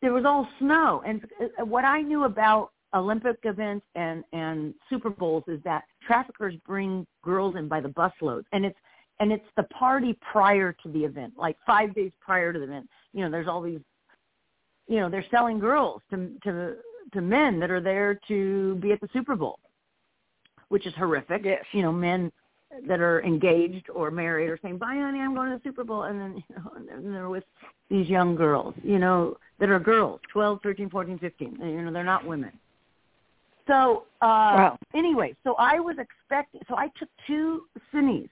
[0.00, 1.26] there was all snow, and
[1.60, 7.06] uh, what I knew about Olympic events and and Super Bowls is that traffickers bring
[7.22, 8.78] girls in by the busloads, and it's
[9.20, 12.88] and it's the party prior to the event, like five days prior to the event.
[13.12, 13.80] You know, there's all these,
[14.88, 16.76] you know, they're selling girls to to
[17.12, 19.58] to men that are there to be at the Super Bowl,
[20.68, 21.42] which is horrific.
[21.44, 21.64] Yes.
[21.72, 22.32] You know, men
[22.88, 26.04] that are engaged or married or saying, "Bye, honey, I'm going to the Super Bowl,"
[26.04, 27.44] and then you know, and they're with
[27.90, 31.58] these young girls, you know, that are girls, 12, 13, 14, 15.
[31.60, 32.52] You know, they're not women.
[33.66, 34.78] So uh Wow.
[34.94, 36.60] anyway, so I was expecting.
[36.68, 38.28] So I took two cinemas,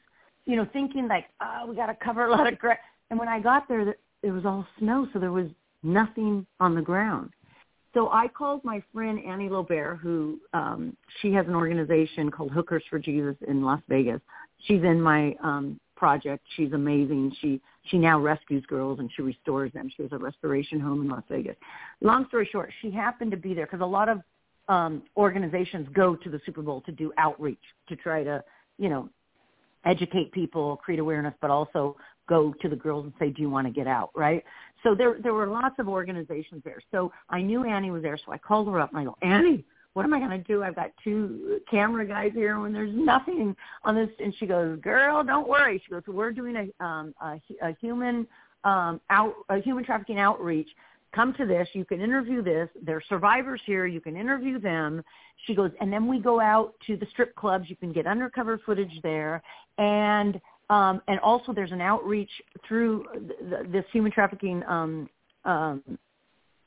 [0.47, 2.79] you know, thinking like, oh, we got to cover a lot of ground.
[3.11, 5.49] And when I got there, th- it was all snow, so there was
[5.83, 7.31] nothing on the ground.
[7.93, 12.83] So I called my friend Annie Lobert, who um, she has an organization called Hookers
[12.91, 14.21] for Jesus in Las Vegas.
[14.67, 16.45] She's in my um, project.
[16.57, 17.33] She's amazing.
[17.41, 19.91] She she now rescues girls and she restores them.
[19.95, 21.57] She has a restoration home in Las Vegas.
[22.01, 24.23] Long story short, she happened to be there because a lot of
[24.69, 28.43] um, organizations go to the Super Bowl to do outreach to try to
[28.79, 29.09] you know
[29.85, 31.97] educate people, create awareness, but also
[32.29, 34.43] go to the girls and say, "Do you want to get out?" Right?
[34.83, 36.81] So there there were lots of organizations there.
[36.91, 39.65] So I knew Annie was there, so I called her up and I go, "Annie,
[39.93, 40.63] what am I going to do?
[40.63, 45.23] I've got two camera guys here when there's nothing on this." And she goes, "Girl,
[45.23, 48.27] don't worry." She goes, "We're doing a um a, a human
[48.65, 50.69] um out a human trafficking outreach."
[51.15, 51.69] Come to this.
[51.75, 52.69] You can interview this.
[52.83, 53.87] There are survivors here.
[53.87, 55.03] You can interview them.
[55.47, 57.71] She goes, and then we go out to the strip clubs.
[57.71, 59.41] You can get undercover footage there,
[59.79, 62.31] and um, and also there's an outreach
[62.67, 65.09] through th- th- this human trafficking um,
[65.45, 65.83] um,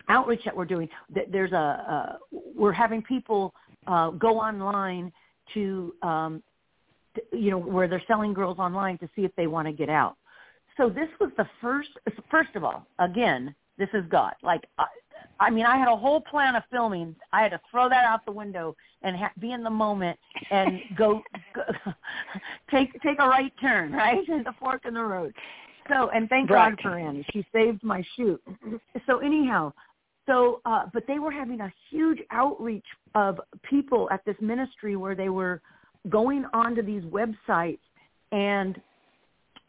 [0.08, 0.88] outreach that we're doing.
[1.14, 3.54] Th- There's a uh, we're having people
[3.88, 5.12] uh, go online
[5.56, 6.44] to um,
[7.16, 9.90] t- you know where they're selling girls online to see if they want to get
[9.90, 10.16] out.
[10.78, 11.90] So this was the first.
[12.32, 14.34] First of all, again, this is God.
[14.44, 14.86] Like I,
[15.40, 17.16] I mean, I had a whole plan of filming.
[17.32, 20.18] I had to throw that out the window and ha- be in the moment
[20.52, 21.22] and go,
[21.54, 21.62] go
[22.72, 25.34] take take a right turn, right, and the fork in the road.
[25.90, 26.72] So, and thank Right.
[26.72, 27.26] God for Annie.
[27.32, 28.42] She saved my shoot.
[29.06, 29.72] So anyhow,
[30.26, 32.86] so uh, but they were having a huge outreach
[33.16, 35.62] of people at this ministry where they were
[36.10, 37.80] going onto these websites
[38.32, 38.82] and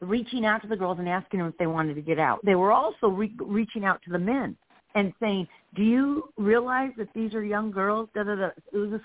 [0.00, 2.40] reaching out to the girls and asking them if they wanted to get out.
[2.44, 4.56] They were also re- reaching out to the men
[4.94, 8.50] and saying, "Do you realize that these are young girls?" Da, da, da.
[8.72, 9.00] It was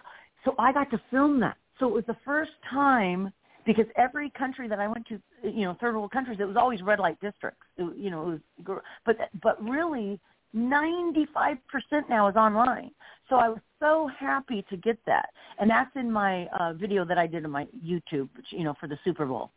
[0.45, 1.57] so I got to film that.
[1.79, 3.31] So it was the first time
[3.65, 6.81] because every country that I went to, you know, third world countries, it was always
[6.81, 7.65] red light districts.
[7.77, 10.19] It, you know, it was, but but really,
[10.53, 12.91] ninety five percent now is online.
[13.29, 15.29] So I was so happy to get that,
[15.59, 18.87] and that's in my uh, video that I did on my YouTube, you know, for
[18.87, 19.51] the Super Bowl.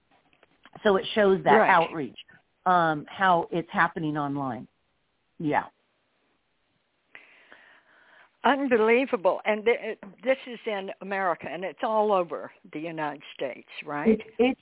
[0.83, 1.71] So it shows that Right.
[1.71, 2.19] outreach,
[2.67, 4.69] um, how it's happening online.
[5.39, 5.65] Yeah.
[8.45, 9.41] Unbelievable.
[9.45, 14.21] And th- this is in America, and it's all over the United States, right?
[14.21, 14.61] It, it's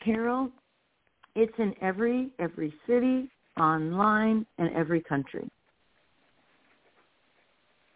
[0.00, 0.50] Carole.
[1.36, 5.48] It's in every every city, online, and every country.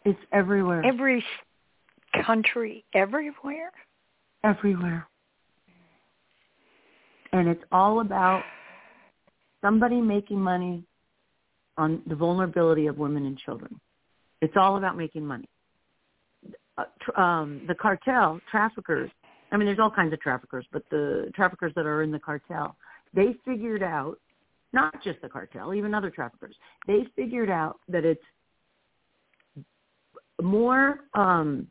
[0.04, 0.84] It's everywhere.
[0.84, 1.24] Every
[2.24, 3.72] country, everywhere.
[4.44, 5.06] everywhere.
[7.32, 8.42] And it's all about
[9.60, 10.84] somebody making money
[11.76, 13.80] on the vulnerability of women and children.
[14.40, 15.48] It's all about making money.
[16.76, 19.10] Uh, um, the cartel, traffickers,
[19.50, 22.76] I mean, there's all kinds of traffickers, but the traffickers that are in the cartel,
[23.14, 24.18] they figured out,
[24.72, 26.54] not just the cartel, even other traffickers,
[26.86, 28.22] they figured out that it's
[30.40, 31.66] more, um,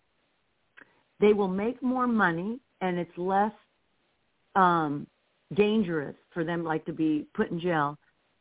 [1.19, 3.51] they will make more money and it's less
[4.55, 5.07] um,
[5.55, 7.97] dangerous for them like to be put in jail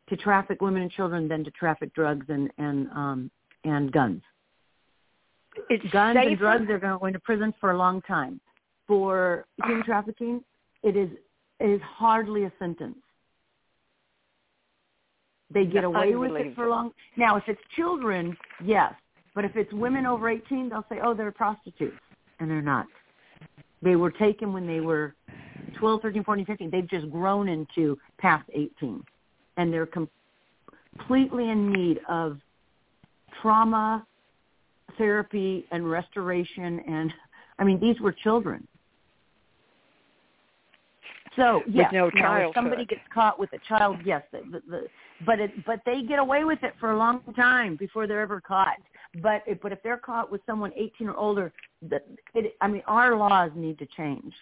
[0.09, 3.31] to traffic women and children than to traffic drugs and and um
[3.65, 4.23] and guns.
[5.71, 6.29] It's Guns safer.
[6.29, 8.41] and drugs are going to prison for a long time.
[8.87, 10.43] For human trafficking,
[10.83, 11.11] it is
[11.61, 12.99] it is hardly a sentence.
[15.53, 16.91] They get away with it for long.
[17.17, 18.93] Now, if it's children, yes,
[19.35, 21.97] but if it's women over eighteen, they'll say, "Oh, they're prostitutes,"
[22.41, 22.87] and they're not.
[23.81, 25.15] They were taken when they were
[25.79, 26.71] 12, 13, 14, 15.
[26.71, 29.03] They've just grown into past 18.
[29.57, 30.09] And they're com-
[30.97, 32.39] completely in need of
[33.41, 34.07] trauma
[34.99, 36.81] therapy and restoration.
[36.87, 37.13] And,
[37.59, 38.67] I mean, these were children.
[41.37, 44.87] So, yes, no now, if somebody gets caught with a child, yes, the, the, the,
[45.27, 48.41] but it, but they get away with it for a long time before they're ever
[48.41, 48.79] caught.
[49.23, 52.83] But if, but if they're caught with someone 18 or older, that it, I mean,
[52.87, 54.33] our laws need to change.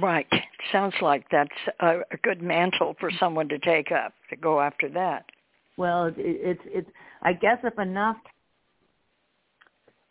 [0.00, 0.26] Right.
[0.72, 4.88] Sounds like that's a, a good mantle for someone to take up to go after
[4.90, 5.24] that.
[5.76, 6.90] Well, it, it's it's.
[7.22, 8.16] I guess if enough,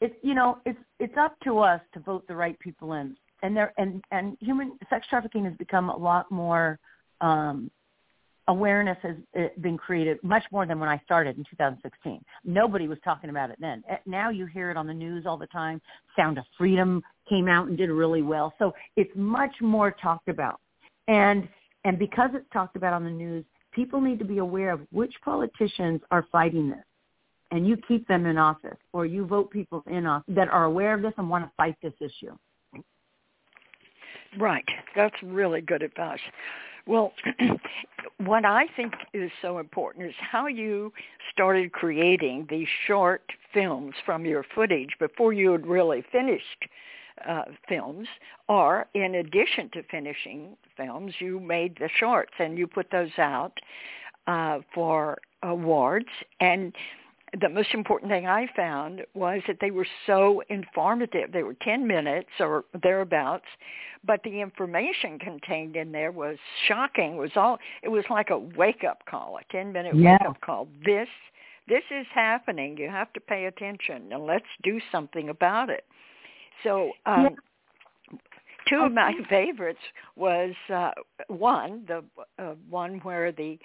[0.02, 3.56] it's you know, it's it's up to us to vote the right people in, and
[3.56, 6.80] there and and human sex trafficking has become a lot more
[7.22, 7.70] um
[8.48, 12.24] awareness has uh, been created much more than when I started in 2016.
[12.44, 13.84] Nobody was talking about it then.
[13.90, 15.82] Uh, now you hear it on the news all the time.
[16.16, 18.54] Sound of Freedom came out and did really well.
[18.60, 20.60] So it's much more talked about.
[21.08, 21.48] And
[21.86, 25.14] and because it's talked about on the news, people need to be aware of which
[25.24, 26.84] politicians are fighting this.
[27.52, 30.94] And you keep them in office or you vote people in office that are aware
[30.94, 32.36] of this and want to fight this issue.
[34.40, 34.66] Right.
[34.96, 36.20] That's really good advice.
[36.86, 37.14] Well,
[38.18, 40.92] what I think is so important is how you
[41.32, 43.24] started creating these short
[43.54, 46.68] films from your footage before you had really finished
[47.28, 48.08] uh, films,
[48.50, 53.54] or in addition to finishing films, you made the shorts and you put those out
[54.28, 56.08] uh, for awards.
[56.40, 56.74] And
[57.40, 61.32] the most important thing I found was that they were so informative.
[61.32, 63.46] They were 10 minutes or thereabouts,
[64.06, 67.14] but the information contained in there was shocking.
[67.14, 70.18] It was all it was like a wake-up call, a 10-minute yeah.
[70.22, 70.68] wake-up call.
[70.86, 71.08] This
[71.68, 72.78] this is happening.
[72.78, 75.86] You have to pay attention and let's do something about it.
[76.64, 77.30] So, um
[78.12, 78.18] yeah.
[78.70, 79.80] two of my favorites
[80.16, 80.92] was uh
[81.28, 82.04] one, the
[82.38, 83.58] uh, one where the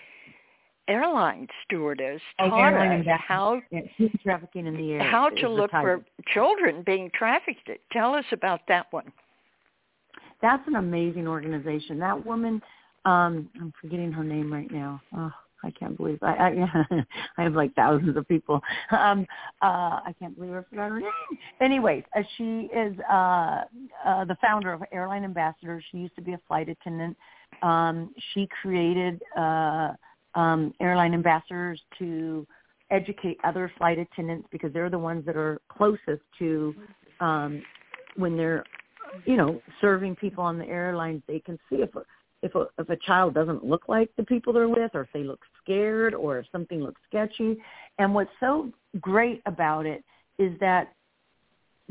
[0.88, 3.80] airline stewardess oh, taught us how yeah,
[4.22, 5.10] trafficking in the air.
[5.10, 7.70] How to look for children being trafficked.
[7.92, 9.12] Tell us about that one.
[10.40, 11.98] That's an amazing organization.
[11.98, 12.62] That woman,
[13.04, 15.00] um, I'm forgetting her name right now.
[15.16, 15.32] Oh,
[15.64, 17.04] I can't believe I I,
[17.38, 18.60] I have like thousands of people.
[18.90, 19.26] Um,
[19.60, 21.10] uh, I can't believe I forgot her name.
[21.60, 23.62] Anyways, uh, she is uh,
[24.04, 25.84] uh, the founder of Airline Ambassadors.
[25.90, 27.16] She used to be a flight attendant.
[27.62, 29.20] Um, she created.
[29.36, 29.92] Uh,
[30.38, 32.46] um, airline ambassadors to
[32.90, 36.74] educate other flight attendants because they're the ones that are closest to
[37.20, 37.60] um,
[38.16, 38.64] when they're,
[39.26, 41.22] you know, serving people on the airlines.
[41.26, 42.02] They can see if a,
[42.42, 45.24] if a if a child doesn't look like the people they're with, or if they
[45.24, 47.56] look scared, or if something looks sketchy.
[47.98, 48.70] And what's so
[49.00, 50.04] great about it
[50.38, 50.92] is that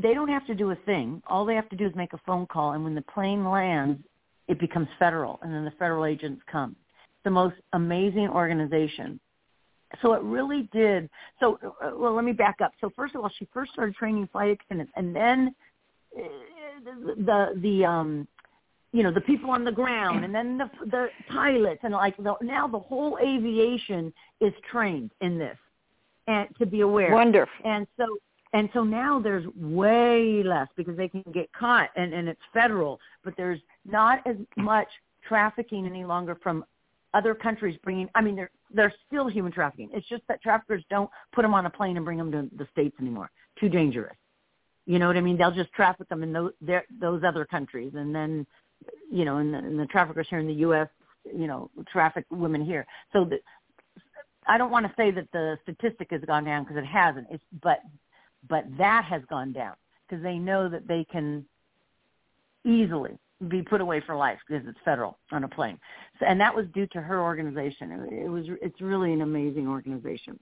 [0.02, 1.22] they don't have to do a thing.
[1.26, 4.02] All they have to do is make a phone call, and when the plane lands,
[4.46, 6.74] it becomes federal, and then the federal agents come
[7.28, 9.20] the most amazing organization.
[10.00, 11.10] So it really did.
[11.40, 12.72] So, uh, well, let me back up.
[12.80, 15.54] So first of all, she first started training flight attendants, and then
[16.16, 16.22] uh,
[17.16, 18.26] the the um,
[18.92, 22.34] you know, the people on the ground, and then the the pilots, and like the,
[22.40, 24.10] now the whole aviation
[24.40, 25.58] is trained in this,
[26.28, 27.12] and to be aware.
[27.12, 27.52] Wonderful.
[27.64, 28.06] And so
[28.54, 32.98] and so now there's way less because they can get caught and, and it's federal,
[33.22, 34.88] but there's not as much
[35.28, 36.64] trafficking any longer from
[37.14, 38.08] other countries bringing.
[38.14, 39.90] I mean, they're they're still human trafficking.
[39.92, 42.66] It's just that traffickers don't put them on a plane and bring them to the
[42.72, 43.30] states anymore.
[43.58, 44.16] Too dangerous.
[44.86, 45.36] You know what I mean?
[45.36, 46.52] They'll just traffic them in those
[47.00, 48.46] those other countries, and then
[49.10, 50.88] you know, and the, and the traffickers here in the U.S.
[51.24, 52.86] You know, traffic women here.
[53.12, 53.38] So the,
[54.46, 57.26] I don't want to say that the statistic has gone down because it hasn't.
[57.30, 57.80] It's but
[58.48, 59.74] but that has gone down
[60.08, 61.44] because they know that they can
[62.64, 65.78] easily be put away for life because it's federal on a plane.
[66.18, 67.92] So, and that was due to her organization.
[67.92, 70.38] It, it was it's really an amazing organization.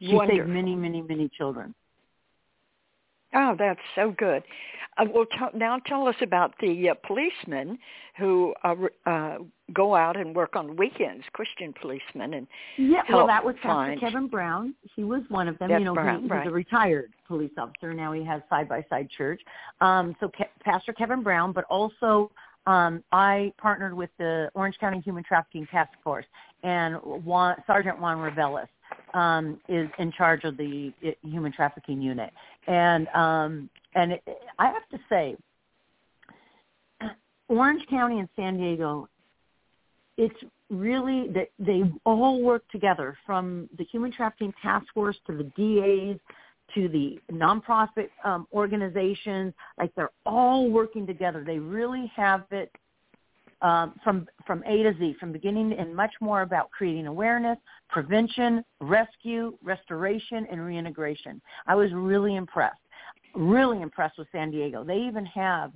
[0.00, 0.44] She Wonderful.
[0.44, 1.74] saved many, many, many children.
[3.34, 4.42] Oh, that's so good.
[4.98, 7.78] Uh, well, t- now tell us about the uh, policemen
[8.18, 8.74] who uh,
[9.06, 9.38] uh,
[9.72, 13.02] go out and work on weekends, Christian policemen, and yeah.
[13.08, 14.00] Well, that was find.
[14.00, 14.74] Pastor Kevin Brown.
[14.96, 15.68] He was one of them.
[15.68, 16.46] That's you know, Brown, he, he's right.
[16.46, 18.12] a retired police officer now.
[18.12, 19.40] He has side by side church.
[19.80, 22.30] Um, so Ke- Pastor Kevin Brown, but also
[22.66, 26.26] um, I partnered with the Orange County Human Trafficking Task Force
[26.62, 28.68] and Juan, Sergeant Juan Reveles
[29.14, 32.30] um, is in charge of the human trafficking unit.
[32.66, 34.22] And um, and it,
[34.58, 35.36] I have to say,
[37.48, 39.08] Orange County and San Diego,
[40.16, 40.36] it's
[40.70, 46.18] really that they all work together from the human trafficking task force to the DAs
[46.74, 49.52] to the nonprofit um, organizations.
[49.78, 51.42] Like they're all working together.
[51.44, 52.70] They really have it
[53.62, 57.58] um, from from A to Z, from beginning and much more about creating awareness,
[57.88, 61.40] prevention, rescue, restoration, and reintegration.
[61.66, 62.80] I was really impressed,
[63.34, 64.84] really impressed with San Diego.
[64.84, 65.72] They even have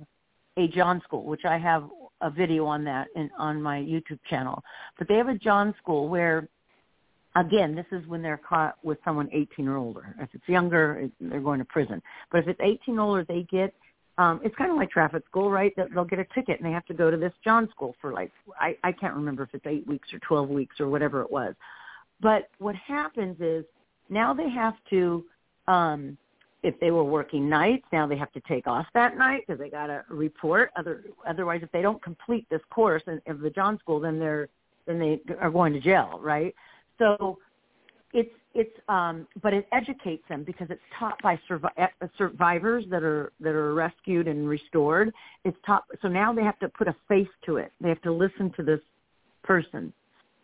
[0.57, 1.89] a John School, which I have
[2.21, 4.63] a video on that in, on my YouTube channel.
[4.97, 6.47] But they have a John School where,
[7.35, 10.15] again, this is when they're caught with someone 18 or older.
[10.19, 12.01] If it's younger, they're going to prison.
[12.31, 13.73] But if it's 18 or older, they get
[14.17, 15.73] um, it's kind of like traffic school, right?
[15.75, 18.13] That they'll get a ticket and they have to go to this John school for
[18.13, 21.31] like I, I can't remember if it's eight weeks or twelve weeks or whatever it
[21.31, 21.53] was.
[22.21, 23.65] But what happens is
[24.09, 25.25] now they have to,
[25.67, 26.17] um,
[26.63, 29.69] if they were working nights, now they have to take off that night because they
[29.69, 30.71] got to report.
[30.77, 34.47] Other otherwise, if they don't complete this course of the John school, then they're
[34.87, 36.55] then they are going to jail, right?
[36.99, 37.37] So
[38.15, 43.03] it's it's um but it educates them because it's taught by survi- uh, survivors that
[43.03, 45.13] are that are rescued and restored.
[45.43, 47.71] It's taught so now they have to put a face to it.
[47.81, 48.79] They have to listen to this
[49.43, 49.93] person.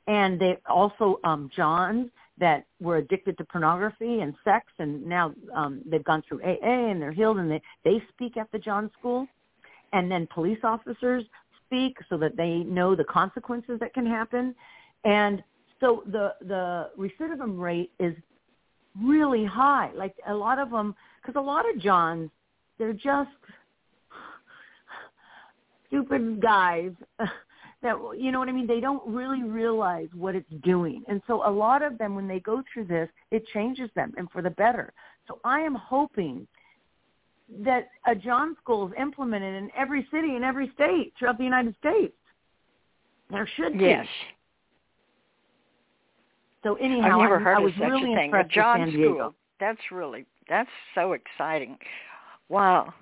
[0.07, 5.81] And they also um johns that were addicted to pornography and sex and now um
[5.85, 9.27] they've gone through AA and they're healed and they they speak at the John school.
[9.93, 11.23] And then police officers
[11.65, 14.53] speak so that they know the consequences that can happen.
[15.05, 15.41] And
[15.81, 18.15] so the the recidivism rate is
[19.03, 19.91] really high.
[19.93, 22.29] Like a lot of them, because a lot of Johns,
[22.77, 23.29] they're just
[25.87, 26.91] stupid guys
[27.81, 28.67] that you know what I mean.
[28.67, 32.39] They don't really realize what it's doing, and so a lot of them, when they
[32.39, 34.93] go through this, it changes them and for the better.
[35.27, 36.47] So I am hoping
[37.63, 41.75] that a John school is implemented in every city in every state throughout the United
[41.79, 42.13] States.
[43.29, 43.85] There should be.
[43.85, 44.07] Yes.
[46.63, 48.33] So anyhow, I've never heard I of was such really a thing.
[48.33, 49.15] a John San Diego.
[49.15, 49.35] School.
[49.59, 51.77] That's really that's so exciting.
[52.49, 52.93] Wow.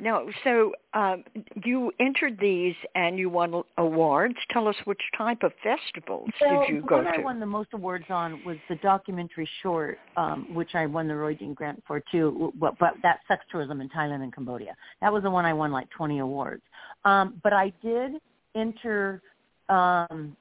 [0.00, 1.22] No, so um,
[1.64, 4.34] you entered these and you won awards.
[4.50, 6.96] Tell us which type of festivals well, did you go?
[6.98, 7.04] to?
[7.04, 7.20] the one?
[7.20, 11.14] I won the most awards on was the documentary short, um, which I won the
[11.14, 12.52] Roy Dean Grant for too.
[12.58, 14.74] But, but that sex tourism in Thailand and Cambodia.
[15.00, 16.62] That was the one I won like 20 awards.
[17.04, 18.12] Um, but I did
[18.56, 19.22] enter
[19.68, 20.36] um,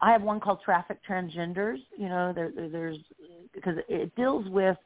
[0.00, 1.78] I have one called Traffic Transgenders.
[1.96, 2.98] You know, there, there, there's
[3.52, 4.76] because it deals with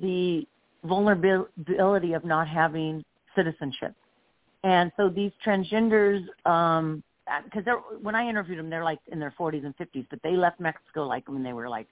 [0.00, 0.46] the
[0.84, 3.04] vulnerability of not having
[3.34, 3.94] citizenship,
[4.64, 7.02] and so these transgenders, um,
[7.44, 10.36] because they're when I interviewed them, they're like in their 40s and 50s, but they
[10.36, 11.86] left Mexico like when they were like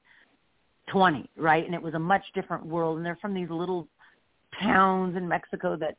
[0.91, 1.65] 20, right?
[1.65, 3.89] And it was a much different world, and they're from these little
[4.61, 5.97] towns in Mexico that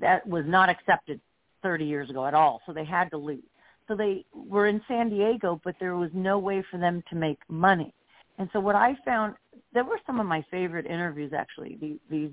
[0.00, 1.20] that was not accepted
[1.62, 2.60] 30 years ago at all.
[2.66, 3.42] So they had to leave
[3.90, 7.40] so they were in San Diego, but there was no way for them to make
[7.48, 7.92] money.
[8.38, 9.34] And so what I found,
[9.74, 11.76] there were some of my favorite interviews actually.
[11.80, 12.30] These, these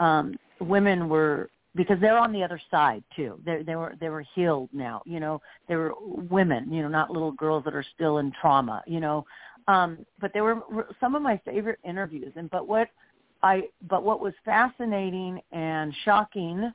[0.00, 3.38] um, women were because they're on the other side too.
[3.46, 5.02] They they were they were healed now.
[5.06, 6.72] You know, they were women.
[6.72, 8.82] You know, not little girls that are still in trauma.
[8.86, 9.24] You know,
[9.68, 10.60] um, but they were
[10.98, 12.32] some of my favorite interviews.
[12.34, 12.88] And but what
[13.44, 16.72] I but what was fascinating and shocking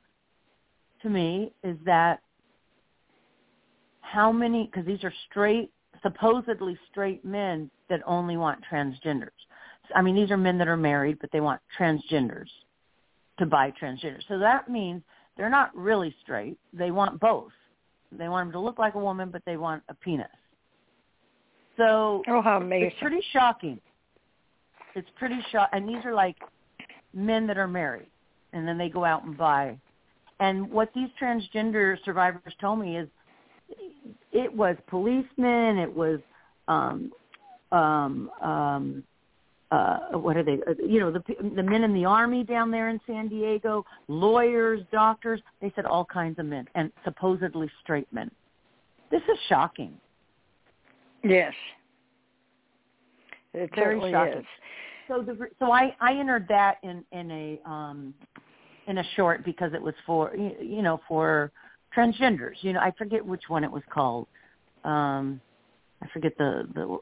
[1.02, 2.20] to me is that
[4.14, 9.30] how many, because these are straight, supposedly straight men that only want transgenders.
[9.94, 12.48] I mean, these are men that are married, but they want transgenders
[13.40, 14.22] to buy transgenders.
[14.28, 15.02] So that means
[15.36, 16.56] they're not really straight.
[16.72, 17.50] They want both.
[18.12, 20.28] They want them to look like a woman, but they want a penis.
[21.76, 22.86] So oh, how amazing.
[22.86, 23.80] it's pretty shocking.
[24.94, 25.76] It's pretty shocking.
[25.76, 26.36] And these are like
[27.12, 28.06] men that are married,
[28.52, 29.76] and then they go out and buy.
[30.38, 33.08] And what these transgender survivors told me is
[34.32, 36.20] it was policemen, it was
[36.68, 37.12] um
[37.72, 39.04] um um
[39.70, 41.22] uh what are they uh, you know the
[41.56, 46.04] the men in the army down there in San Diego, lawyers, doctors, they said all
[46.04, 48.30] kinds of men and supposedly straight men.
[49.10, 49.94] This is shocking.
[51.22, 51.54] Yes.
[53.54, 54.40] It Very shocking.
[54.40, 54.44] is.
[55.08, 58.14] So the so I I entered that in in a um
[58.86, 61.52] in a short because it was for you know for
[61.94, 62.54] transgenders.
[62.60, 64.26] You know, I forget which one it was called.
[64.84, 65.40] Um,
[66.02, 66.98] I forget the the.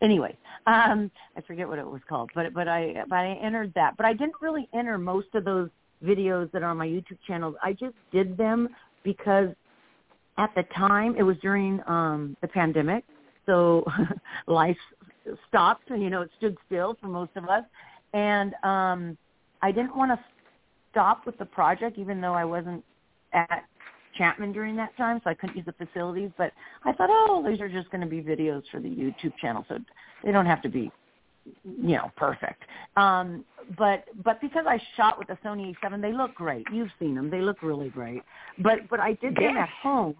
[0.00, 3.96] Anyway, um, I forget what it was called, but but I but I entered that,
[3.96, 5.68] but I didn't really enter most of those
[6.04, 7.54] videos that are on my YouTube channel.
[7.62, 8.68] I just did them
[9.04, 9.48] because
[10.38, 13.04] at the time it was during um the pandemic,
[13.46, 13.84] so
[14.46, 14.78] life
[15.48, 15.90] stopped.
[15.90, 17.64] And you know, it stood still for most of us,
[18.12, 19.16] and um
[19.62, 20.18] I didn't want to
[20.90, 22.84] stop with the project, even though I wasn't
[23.32, 23.64] at
[24.16, 26.30] Chapman during that time, so I couldn't use the facilities.
[26.36, 26.52] But
[26.84, 29.78] I thought, oh, these are just going to be videos for the YouTube channel, so
[30.24, 30.90] they don't have to be,
[31.64, 32.62] you know, perfect.
[32.96, 33.44] Um,
[33.78, 36.66] but but because I shot with the Sony A7, they look great.
[36.72, 38.22] You've seen them; they look really great.
[38.58, 39.56] But but I did them Yes.
[39.62, 40.16] at home,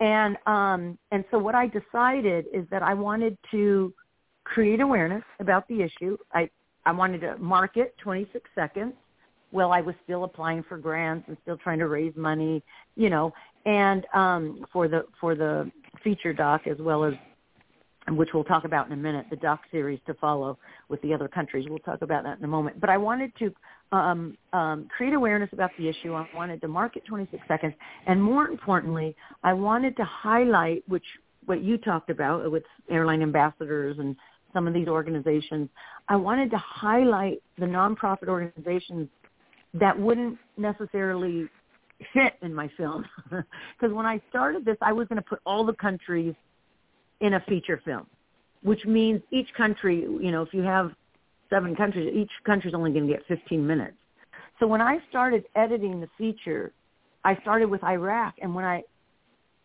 [0.00, 3.92] and um, and so what I decided is that I wanted to
[4.44, 6.16] create awareness about the issue.
[6.32, 6.50] I
[6.86, 8.94] I wanted to market 26 seconds
[9.52, 12.62] well I was still applying for grants and still trying to raise money,
[12.96, 13.32] you know,
[13.66, 15.70] and um for the for the
[16.02, 17.14] feature doc as well as
[18.08, 21.28] which we'll talk about in a minute, the doc series to follow with the other
[21.28, 21.66] countries.
[21.68, 22.80] We'll talk about that in a moment.
[22.80, 23.54] But I wanted to
[23.92, 26.14] um, um, create awareness about the issue.
[26.14, 27.74] I wanted to market 26 seconds,
[28.06, 31.04] and more importantly, I wanted to highlight which
[31.46, 34.14] what you talked about with airline ambassadors and
[34.52, 35.68] some of these organizations.
[36.08, 39.08] I wanted to highlight the nonprofit organizations
[39.74, 41.48] that wouldn't necessarily
[42.12, 43.04] fit in my film.
[43.78, 46.34] Because when I started this, I was going to put all the countries
[47.20, 48.06] in a feature film,
[48.62, 50.92] which means each country, you know, if you have
[51.48, 53.96] seven countries, each country's only going to get 15 minutes.
[54.58, 56.72] So when I started editing the feature,
[57.24, 58.82] I started with Iraq, and when I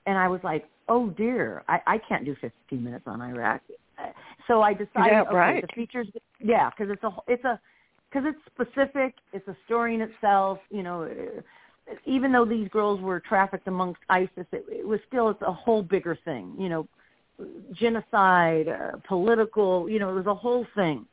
[0.06, 3.62] and I was like, oh dear, I, I can't do 15 minutes on Iraq.
[3.97, 4.08] Uh,
[4.47, 5.62] so I decided, yeah, okay, right.
[5.68, 6.08] the features,
[6.39, 7.60] yeah, because it's a it's a
[8.16, 10.59] because it's specific, it's a story in itself.
[10.70, 11.09] You know,
[12.05, 15.84] even though these girls were trafficked amongst ISIS, it, it was still it's a whole
[15.84, 16.53] bigger thing.
[16.57, 16.88] You know,
[17.74, 19.89] genocide, uh, political.
[19.89, 21.05] You know, it was a whole thing.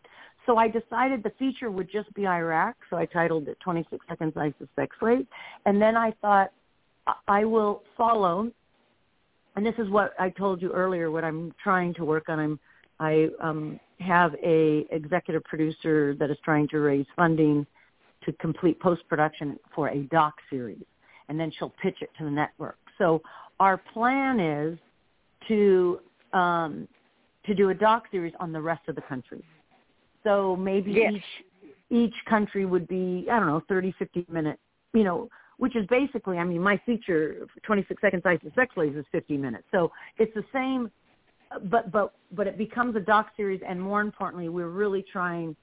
[0.46, 2.76] So I decided the feature would just be Iraq.
[2.88, 5.26] So I titled it 26 Seconds ISIS Sex Slave.
[5.66, 6.52] And then I thought
[7.26, 8.50] I will follow,
[9.56, 12.38] and this is what I told you earlier, what I'm trying to work on.
[12.38, 12.60] I'm,
[13.00, 17.66] I um, have a executive producer that is trying to raise funding
[18.24, 20.84] to complete post-production for a doc series.
[21.28, 22.76] And then she'll pitch it to the network.
[22.98, 23.22] So
[23.58, 24.78] our plan is
[25.48, 26.00] to
[26.32, 26.88] um,
[27.46, 29.44] to do a doc series on the rest of the country.
[30.24, 31.12] So maybe yes.
[31.14, 31.44] each
[31.90, 34.58] each country would be I don't know 30 50 minute
[34.94, 35.28] you know
[35.58, 39.64] which is basically I mean my feature 26 seconds ISIS sex slaves is 50 minutes
[39.70, 40.90] so it's the same
[41.64, 45.54] but but but it becomes a doc series and more importantly we're really trying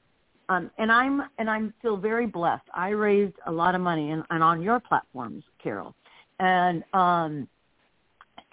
[0.49, 4.23] um, and I'm and I'm feel very blessed I raised a lot of money and,
[4.29, 5.95] and on your platforms Carole
[6.39, 7.47] and um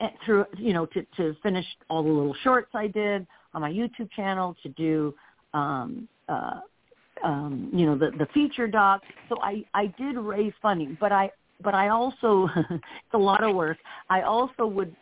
[0.01, 3.70] and through you know to to finish all the little shorts I did on my
[3.70, 5.14] YouTube channel to do
[5.55, 6.61] um, uh,
[7.24, 9.03] um, you know, the, the feature doc.
[9.28, 11.30] So I, I did raise funding, but I,
[11.62, 13.78] but I also, it's a lot of work.
[14.11, 14.95] I also would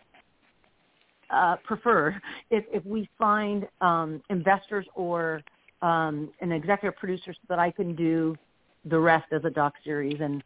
[1.31, 2.15] uh, prefer
[2.51, 5.43] if, if we find um, investors or
[5.83, 8.37] um, an executive producer so that I can do
[8.85, 10.43] the rest as a doc series and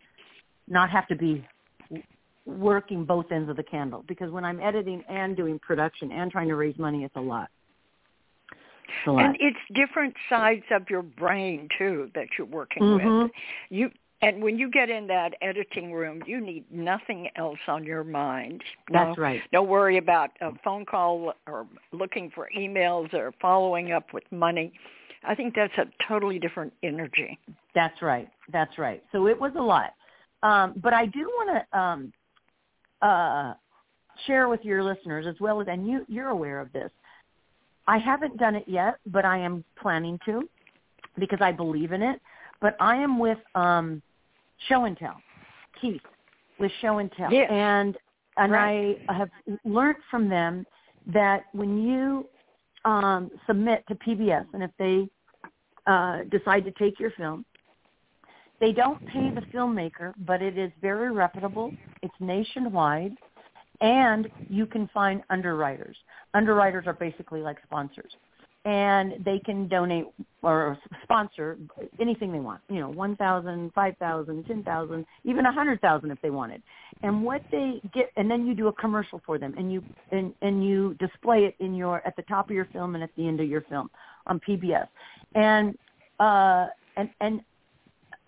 [0.68, 1.47] not have to be
[2.47, 6.49] working both ends of the candle because when I'm editing and doing production and trying
[6.49, 7.51] to raise money, it's a lot.
[9.18, 13.22] And it's different sides of your brain too that you're working mm-hmm.
[13.24, 13.31] with.
[13.68, 13.91] You
[14.21, 18.62] and when you get in that editing room, you need nothing else on your mind.
[18.91, 19.41] No, That's right.
[19.53, 24.73] No worry about a phone call or looking for emails or following up with money.
[25.25, 27.39] I think that's a totally different energy.
[27.75, 28.29] That's right.
[28.53, 29.03] That's right.
[29.12, 29.95] So it was a lot.
[30.43, 32.12] Um, but I do want to um,
[33.03, 33.55] uh,
[34.27, 36.91] share with your listeners as well as, and you, you're aware of this,
[37.87, 40.49] I haven't done it yet, but I am planning to
[41.19, 42.21] because I believe in it.
[42.61, 44.03] But I am with um,
[44.68, 45.16] Show and Tell,
[45.80, 46.00] Keith,
[46.59, 47.48] with Show and Tell, yes.
[47.50, 47.96] and
[48.36, 48.98] and right.
[49.09, 49.30] I have
[49.64, 50.64] learned from them
[51.12, 52.26] that when you
[52.84, 55.09] um, submit to PBS, and if they
[55.86, 57.44] uh, decide to take your film,
[58.61, 61.72] they don't pay the filmmaker, but it is very reputable.
[62.02, 63.12] It's nationwide
[63.80, 65.96] and you can find underwriters.
[66.34, 68.12] Underwriters are basically like sponsors.
[68.64, 70.06] And they can donate
[70.42, 71.56] or sponsor
[72.00, 76.20] anything they want, you know, one thousand, five thousand, ten thousand, even a 100,000 if
[76.20, 76.62] they wanted.
[77.02, 80.34] And what they get, and then you do a commercial for them and you, and,
[80.42, 83.26] and you display it in your, at the top of your film and at the
[83.26, 83.90] end of your film
[84.26, 84.88] on PBS.
[85.34, 85.78] And,
[86.20, 87.40] uh, and, and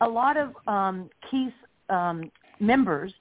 [0.00, 1.52] a lot of um, Keith's
[1.90, 3.12] um, members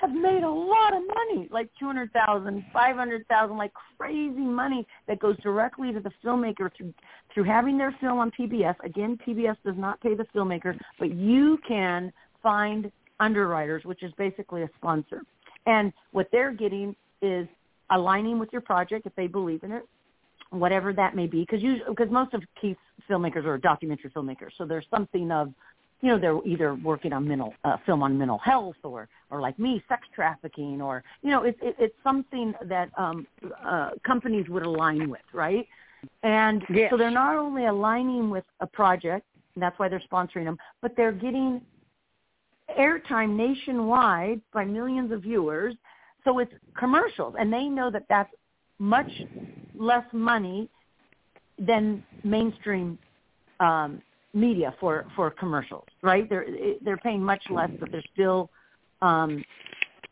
[0.00, 4.40] have made a lot of money, like two hundred thousand, five hundred thousand, like crazy
[4.40, 6.92] money that goes directly to the filmmaker through
[7.32, 8.76] through having their film on PBS.
[8.84, 12.90] Again, PBS does not pay the filmmaker, but you can find
[13.20, 15.22] underwriters, which is basically a sponsor.
[15.66, 17.48] And what they're getting is
[17.90, 19.82] aligning with your project if they believe in it,
[20.50, 22.78] whatever that may be, because because most of Keith's
[23.08, 25.52] filmmakers are documentary filmmakers, so there's something of
[26.06, 29.58] you know they're either working on mental uh, film on mental health or or like
[29.58, 33.26] me sex trafficking or you know it's it, it's something that um
[33.64, 35.66] uh companies would align with right
[36.22, 36.88] and yes.
[36.92, 39.26] so they're not only aligning with a project
[39.56, 41.60] and that's why they're sponsoring them but they're getting
[42.78, 45.74] airtime nationwide by millions of viewers
[46.22, 48.32] so it's commercials and they know that that's
[48.78, 49.10] much
[49.76, 50.68] less money
[51.58, 52.96] than mainstream
[53.58, 54.00] um
[54.36, 56.28] media for for commercials, right?
[56.28, 56.46] They're
[56.82, 58.50] they're paying much less, but they're still
[59.02, 59.42] um,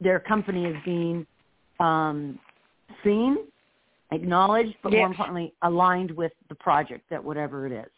[0.01, 1.27] their company is being
[1.79, 2.39] um,
[3.05, 3.37] seen,
[4.11, 5.01] acknowledged, but yes.
[5.01, 7.91] more importantly, aligned with the project that whatever it is.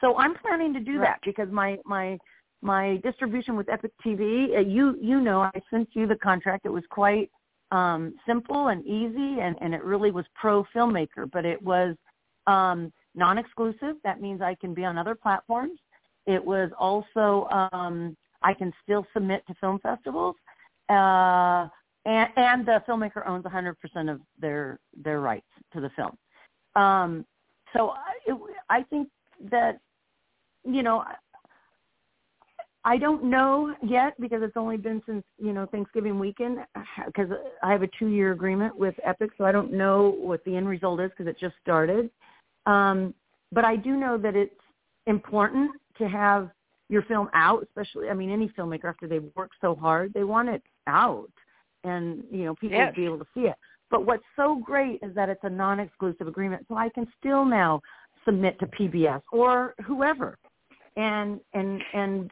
[0.00, 1.10] So I'm planning to do right.
[1.10, 2.18] that because my my
[2.62, 6.64] my distribution with Epoch TV, uh, you you know, I sent you the contract.
[6.64, 7.30] It was quite
[7.70, 11.94] um, simple and easy, and and it really was pro filmmaker, but it was
[12.46, 13.96] um, non-exclusive.
[14.04, 15.78] That means I can be on other platforms.
[16.26, 20.36] It was also um, I can still submit to film festivals,
[20.88, 21.68] uh,
[22.04, 25.46] and, and the filmmaker owns 100% of their their rights.
[25.72, 26.16] to the film.
[26.74, 27.26] Um,
[27.72, 28.38] so I, it,
[28.68, 29.08] I think
[29.50, 29.80] that
[30.64, 31.04] you know
[32.84, 36.58] I don't know yet because it's only been since you know Thanksgiving weekend
[37.06, 37.28] because
[37.62, 41.00] I have a two-year agreement with Epoch, so I don't know what the end result
[41.00, 42.10] is because it just started.
[42.66, 43.14] Um,
[43.50, 44.54] but I do know that it's
[45.06, 46.50] important to have
[46.88, 50.48] your film out, especially I mean any filmmaker after they've worked so hard, they want
[50.48, 51.30] it out
[51.84, 52.94] and you know people yes.
[52.94, 53.56] to be able to see it.
[53.90, 57.80] But what's so great is that it's a non-exclusive agreement, so I can still now
[58.24, 60.38] submit to PBS or whoever,
[60.96, 62.30] and and and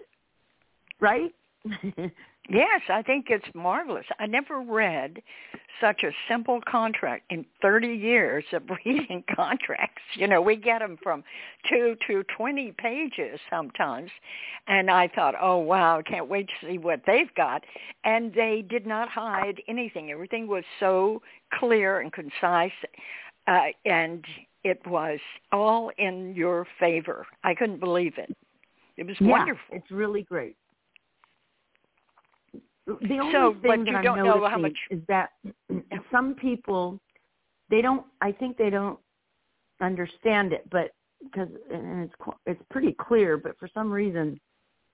[1.00, 1.34] right?
[2.50, 4.06] yes, I think it's marvelous.
[4.18, 5.22] I never read
[5.80, 10.02] such a simple contract in 30 years of reading contracts.
[10.14, 11.24] You know, we get them from
[11.68, 14.10] 2 to 20 pages sometimes.
[14.66, 17.64] And I thought, oh, wow, I can't wait to see what they've got.
[18.04, 20.10] And they did not hide anything.
[20.10, 21.22] Everything was so
[21.54, 22.72] clear and concise.
[23.46, 24.24] Uh, and
[24.64, 25.18] it was
[25.52, 27.26] all in your favor.
[27.42, 28.36] I couldn't believe it.
[28.96, 29.64] It was yeah, wonderful.
[29.72, 30.56] It's really great.
[33.02, 35.30] The only so, thing that I'm don't noticing know how much is that
[36.10, 36.98] some people
[37.70, 38.04] they don't.
[38.20, 38.98] I think they don't
[39.80, 40.90] understand it, but
[41.22, 42.14] because and it's
[42.46, 44.38] it's pretty clear, but for some reason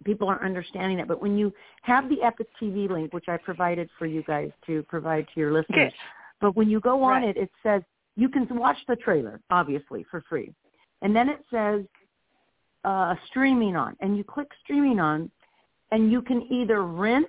[0.05, 1.09] people aren't understanding it.
[1.09, 4.83] But when you have the Epoch TV link, which I provided for you guys to
[4.85, 5.93] provide to your listeners, yes.
[6.41, 7.37] but when you go on right.
[7.37, 7.83] it, it says
[8.17, 10.53] you can watch the trailer obviously for free,
[11.03, 11.83] and then it says
[12.85, 15.31] uh, streaming on, and you click streaming on,
[15.93, 17.27] and you can either rent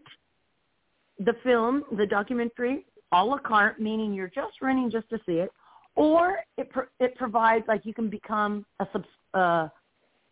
[1.19, 5.51] the film, the documentary, a la carte, meaning you're just renting just to see it,
[5.95, 9.03] or it pro- it provides like you can become a sub
[9.33, 9.67] uh,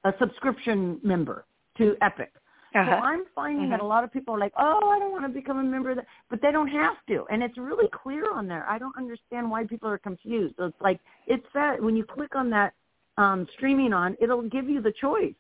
[0.04, 1.46] a subscription member
[1.78, 2.30] to Epoch.
[2.76, 2.86] Uh-huh.
[2.86, 3.72] So I'm finding mm-hmm.
[3.72, 5.92] that a lot of people are like, oh, I don't want to become a member
[5.92, 8.66] of that, but they don't have to, and it's really clear on there.
[8.70, 10.56] I don't understand why people are confused.
[10.58, 12.74] So it's like it said when you click on that
[13.18, 15.34] um, streaming on, it'll give you the choice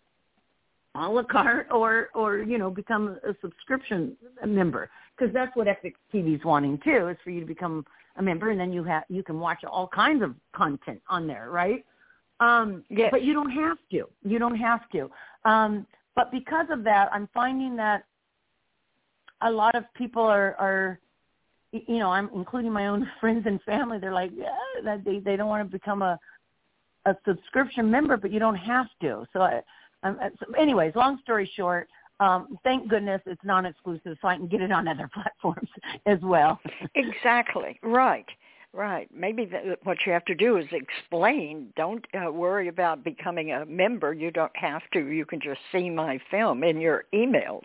[0.95, 4.15] a la carte or or you know become a subscription
[4.47, 7.85] member because that's what Epoch TV's wanting too is for you to become
[8.17, 11.49] a member and then you have you can watch all kinds of content on there
[11.49, 11.85] right?
[12.39, 13.09] Um yes.
[13.11, 14.07] but you don't have to.
[14.23, 15.09] You don't have to.
[15.45, 15.85] Um
[16.15, 18.03] but because of that i'm finding that
[19.41, 20.99] a lot of people are are
[21.71, 23.99] you know i'm including my own friends and family.
[23.99, 26.19] They're like yeah that they they don't want to become a
[27.05, 29.25] a subscription member but you don't have to.
[29.33, 29.61] So i
[30.05, 31.89] um, so anyways, long story short,
[32.19, 35.69] um, thank goodness it's non-exclusive, so I can get it on other platforms
[36.05, 36.59] as well.
[36.95, 38.25] exactly right,
[38.73, 39.09] right.
[39.13, 41.73] Maybe the, what you have to do is explain.
[41.75, 44.13] Don't uh, worry about becoming a member.
[44.13, 45.07] You don't have to.
[45.07, 47.63] You can just see my film in your emails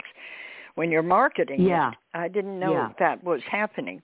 [0.74, 1.90] when you're marketing yeah.
[1.90, 1.94] it.
[2.14, 2.88] I didn't know yeah.
[2.98, 4.02] that was happening,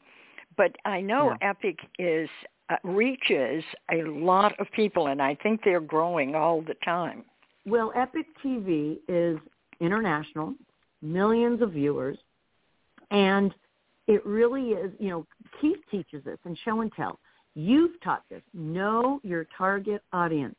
[0.57, 1.51] but I know yeah.
[1.51, 2.29] Epoch is
[2.69, 7.25] uh, reaches a lot of people, and I think they're growing all the time.
[7.65, 9.39] Well, Epoch TV is
[9.81, 10.55] international,
[11.03, 12.19] millions of viewers,
[13.11, 13.55] and
[14.07, 15.27] it really is, you know,
[15.61, 17.19] Keith teaches this in Show and Tell.
[17.55, 18.43] You've taught this.
[18.55, 20.57] Know your target audience.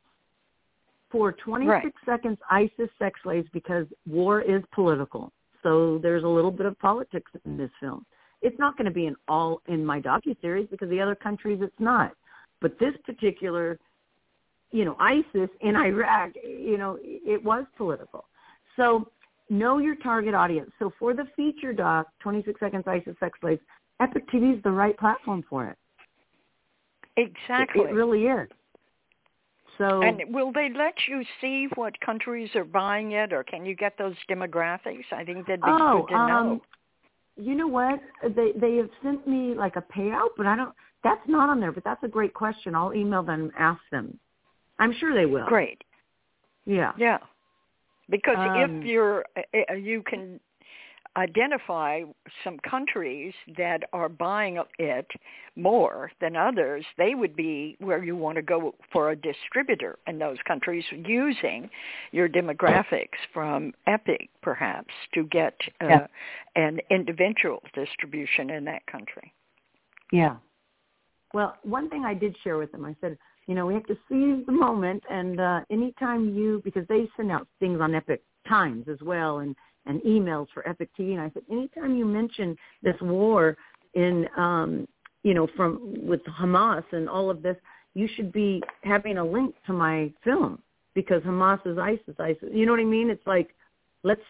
[1.12, 1.94] For 26 right.
[2.06, 5.32] seconds, ISIS sex slaves because war is political.
[5.64, 8.06] So there's a little bit of politics in this film.
[8.42, 11.74] It's not going to be in all in my docu-series because the other countries it's
[11.80, 12.12] not.
[12.60, 13.80] But this particular
[14.72, 18.26] you know, ISIS in Iraq, you know, it was political.
[18.78, 19.12] So
[19.50, 20.72] know your target audience.
[20.80, 23.62] So for the feature doc, 26 Seconds ISIS Sex Slaves,
[24.00, 25.78] Epoch TV is the right platform for it.
[27.18, 27.82] Exactly.
[27.82, 28.48] It, it really is.
[29.78, 33.76] So And will they let you see what countries are buying it, or can you
[33.76, 35.06] get those demographics?
[35.12, 36.38] I think that'd be oh, good to know.
[36.38, 36.62] Um,
[37.36, 38.00] you know what?
[38.24, 40.74] They they have sent me like a payout, but I don't.
[41.04, 41.72] That's not on there.
[41.72, 42.74] But that's a great question.
[42.74, 44.18] I'll email them and ask them.
[44.80, 45.46] I'm sure they will.
[45.46, 45.84] Great.
[46.66, 46.94] Yeah.
[46.98, 47.20] Yeah.
[48.10, 49.26] Because Um, if you're,
[49.70, 50.40] uh, you can
[51.18, 52.04] identify
[52.44, 55.12] some countries that are buying it
[55.56, 60.20] more than others, they would be where you want to go for a distributor in
[60.20, 61.70] those countries using
[62.12, 66.08] your demographics from Epoch perhaps to get uh, Yeah.
[66.56, 69.34] an individual distribution in that country.
[70.12, 70.38] Yeah.
[71.34, 73.18] Well, one thing I did share with them, I said,
[73.48, 77.32] you know, we have to seize the moment and uh anytime you because they send
[77.32, 81.32] out things on Epoch Times as well and and emails for Epoch TV and I
[81.34, 83.58] said anytime you mention this war
[83.94, 84.88] in um
[85.24, 87.56] you know from with Hamas and all of this
[87.94, 90.62] you should be having a link to my film
[90.94, 92.50] because Hamas is ISIS ISIS.
[92.52, 93.10] You know what I mean?
[93.10, 93.56] It's like
[94.04, 94.22] let's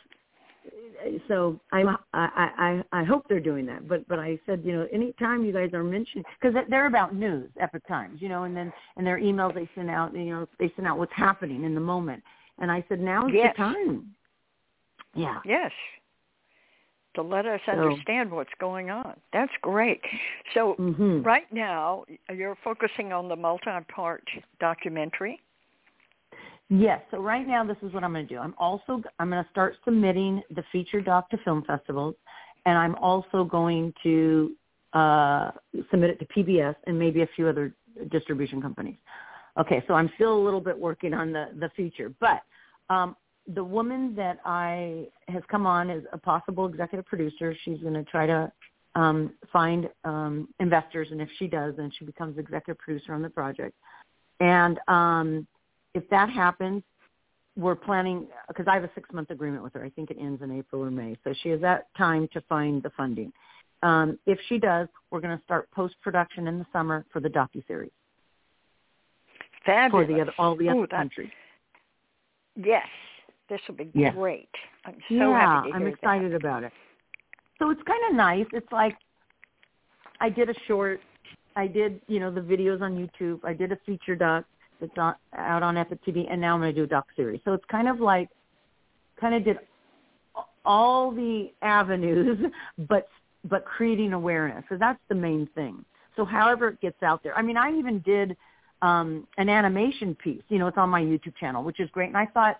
[1.27, 3.87] so I'm I, I I hope they're doing that.
[3.87, 7.49] But but I said you know anytime you guys are mentioning because they're about news
[7.59, 10.71] Epoch Times you know and then and their emails they send out you know they
[10.75, 12.23] send out what's happening in the moment
[12.59, 13.53] and I said now's yes.
[13.55, 14.07] the time.
[15.15, 15.39] Yeah.
[15.45, 15.71] Yes.
[17.15, 19.15] To let us understand what's going on.
[19.33, 20.01] That's great.
[20.53, 21.23] So mm-hmm.
[21.23, 24.23] right now you're focusing on the multi-part
[24.59, 25.39] documentary.
[26.69, 27.01] Yes.
[27.11, 28.39] So right now, this is what I'm going to do.
[28.39, 32.15] I'm also I'm going to start submitting the feature doc to film festivals,
[32.65, 34.51] and I'm also going to
[34.93, 35.51] uh,
[35.89, 37.73] submit it to PBS and maybe a few other
[38.11, 38.97] distribution companies.
[39.57, 39.83] Okay.
[39.87, 42.43] So I'm still a little bit working on the the feature, but
[42.89, 43.15] um,
[43.53, 47.55] the woman that I has come on is a possible executive producer.
[47.63, 48.51] She's going to try to
[48.95, 53.29] um, find um, investors, and if she does, then she becomes executive producer on the
[53.29, 53.73] project.
[54.41, 55.47] And um,
[55.97, 56.83] if that happens,
[57.57, 59.83] we're planning because I have a six month agreement with her.
[59.83, 62.81] I think it ends in April or May, so she has that time to find
[62.83, 63.33] the funding.
[63.83, 67.29] Um, if she does, we're going to start post production in the summer for the
[67.29, 67.91] docu series.
[69.65, 70.07] Fabulous.
[70.07, 71.29] For the other, all the other Ooh, countries.
[72.55, 72.87] Yes,
[73.49, 74.13] this will be yes.
[74.15, 74.49] great.
[74.85, 76.37] I'm so yeah, happy to I'm excited that.
[76.37, 76.71] about it.
[77.59, 78.45] So it's kind of nice.
[78.53, 78.95] It's like
[80.21, 80.99] I did a short.
[81.55, 83.39] I did, you know, the videos on YouTube.
[83.43, 84.45] I did a feature doc
[84.81, 87.41] it's on, out on Epoch TV, and now I'm going to do a doc series.
[87.45, 88.29] So it's kind of like,
[89.19, 89.57] kind of did
[90.65, 92.37] all the avenues,
[92.89, 93.07] but
[93.43, 94.63] but creating awareness.
[94.67, 95.85] So that's the main thing.
[96.15, 97.37] So however it gets out there.
[97.37, 98.35] I mean, I even did
[98.81, 100.41] um, an animation piece.
[100.49, 102.07] You know, it's on my YouTube channel, which is great.
[102.07, 102.59] And I thought,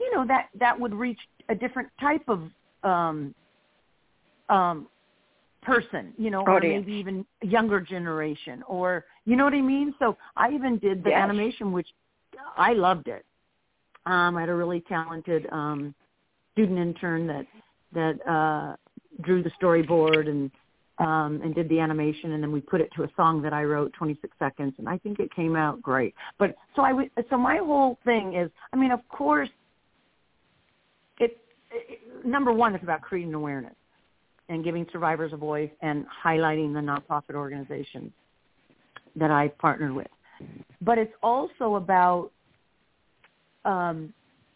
[0.00, 2.42] you know, that that would reach a different type of
[2.82, 3.34] um,
[4.48, 4.88] um,
[5.62, 6.64] person, you know, Audience.
[6.64, 9.94] or maybe even a younger generation, or you know what I mean.
[9.98, 11.20] So I even did the Yes.
[11.22, 11.88] animation, which
[12.56, 13.24] I loved it.
[14.06, 15.94] Um, I had a really talented um,
[16.52, 17.46] student intern that
[17.92, 18.76] that uh,
[19.22, 20.50] drew the storyboard and
[20.98, 23.64] um, and did the animation, and then we put it to a song that I
[23.64, 26.14] wrote, 26 seconds, and I think it came out great.
[26.38, 29.48] But so I w- so my whole thing is, I mean, of course,
[31.18, 31.38] it,
[31.70, 33.74] it number one is about creating awareness
[34.48, 38.12] and giving survivors a voice and highlighting the nonprofit organizations
[39.16, 40.06] that I partnered with.
[40.80, 42.30] But it's also about,
[43.64, 44.12] um,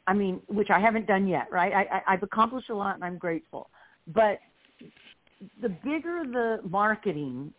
[0.07, 1.73] I mean, which I haven't done yet, right?
[1.73, 3.71] I, I, I've accomplished a lot and I'm grateful.
[4.09, 4.39] But
[5.61, 7.53] the bigger the marketing,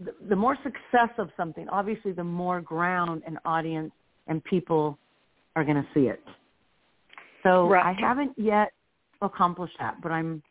[0.00, 3.92] the, the more success of something, obviously the more ground and audience
[4.26, 4.98] and people
[5.56, 6.20] are going to see it.
[7.42, 7.84] So Right.
[7.84, 8.72] I haven't yet
[9.22, 10.42] accomplished that, but I'm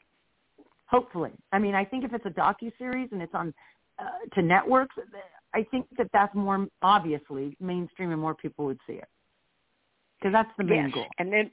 [0.86, 1.32] hopefully.
[1.52, 3.54] I mean, I think if it's a docu series and it's on
[4.00, 4.96] uh, to networks,
[5.54, 9.08] I think that that's more obviously mainstream and more people would see it
[10.20, 10.94] because that's the main yes.
[10.94, 11.08] goal.
[11.20, 11.52] And then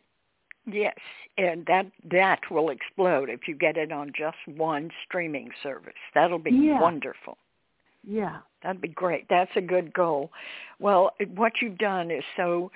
[0.66, 0.94] yes,
[1.36, 5.92] and that that will explode if you get it on just one streaming service.
[6.14, 6.80] That'll be Yeah.
[6.80, 7.36] wonderful.
[8.06, 8.38] Yeah.
[8.62, 9.26] That'd be great.
[9.28, 10.30] That's a good goal.
[10.78, 12.70] Well, what you've done is so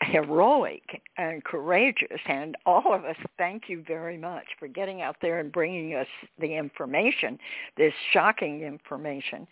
[0.00, 5.40] heroic and courageous, and all of us thank you very much for getting out there
[5.40, 6.06] and bringing us
[6.38, 7.38] the information,
[7.76, 9.46] this shocking information.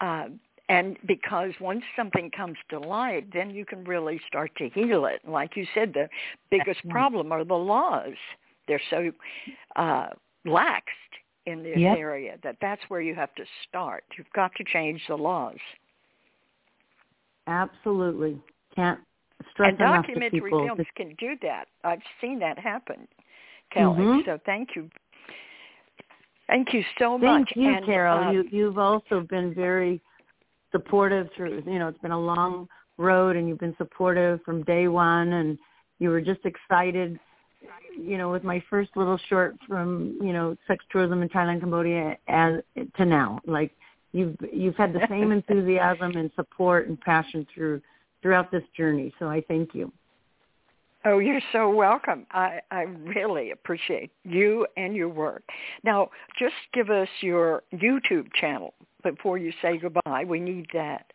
[0.00, 0.26] Uh,
[0.68, 5.20] and because once something comes to light, then you can really start to heal it.
[5.28, 6.08] Like you said, the
[6.50, 8.14] biggest problem are the laws.
[8.68, 9.12] They're so
[9.76, 10.08] uh,
[10.46, 10.80] laxed
[11.46, 11.98] in this Yep.
[11.98, 14.04] area that that's where you have to start.
[14.16, 15.58] You've got to change the laws.
[17.46, 18.40] Absolutely.
[18.74, 19.00] Can't
[19.58, 21.66] and to documentary films can do that.
[21.84, 23.06] I've seen that happen,
[23.70, 24.02] Kelly.
[24.02, 24.24] Mhm.
[24.24, 24.90] So thank you.
[26.46, 27.56] Thank you so Thank much.
[27.56, 28.24] you, and, Carole.
[28.24, 30.00] uh, you you've also been very
[30.70, 32.68] supportive through you know, it's been a long
[32.98, 35.58] road and you've been supportive from day one and
[35.98, 37.18] you were just excited
[37.96, 42.16] you know, with my first little short from, you know, sex tourism in Thailand, Cambodia
[42.28, 42.60] as
[42.96, 43.40] to now.
[43.46, 43.72] Like
[44.12, 47.80] you've you've had the same enthusiasm and support and passion through
[48.22, 49.12] throughout this journey.
[49.18, 49.92] So I thank you.
[51.04, 52.26] Oh, you're so welcome.
[52.30, 55.42] I, I really appreciate you and your work.
[55.82, 60.24] Now, just give us your YouTube channel before you say goodbye.
[60.24, 61.06] We need that.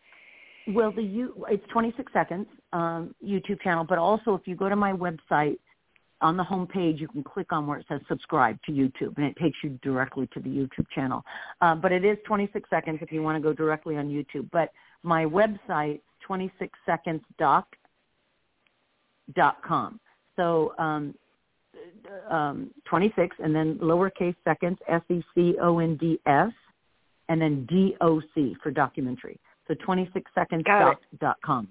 [0.68, 4.76] Well, the you it's 26 seconds um, YouTube channel, but also if you go to
[4.76, 5.56] my website
[6.20, 9.24] on the home page, you can click on where it says subscribe to YouTube, and
[9.24, 11.24] it takes you directly to the YouTube channel.
[11.62, 14.50] Uh, but it is 26 seconds if you want to go directly on YouTube.
[14.52, 17.64] But my website, 26secondsdoc
[19.34, 20.00] dot com.
[20.36, 21.14] So um,
[22.30, 26.52] um, 26 and then lowercase seconds, S-E-C-O-N-D-S,
[27.28, 29.38] and then D-O-C for documentary.
[29.66, 31.68] So 26secondsdoc dot com.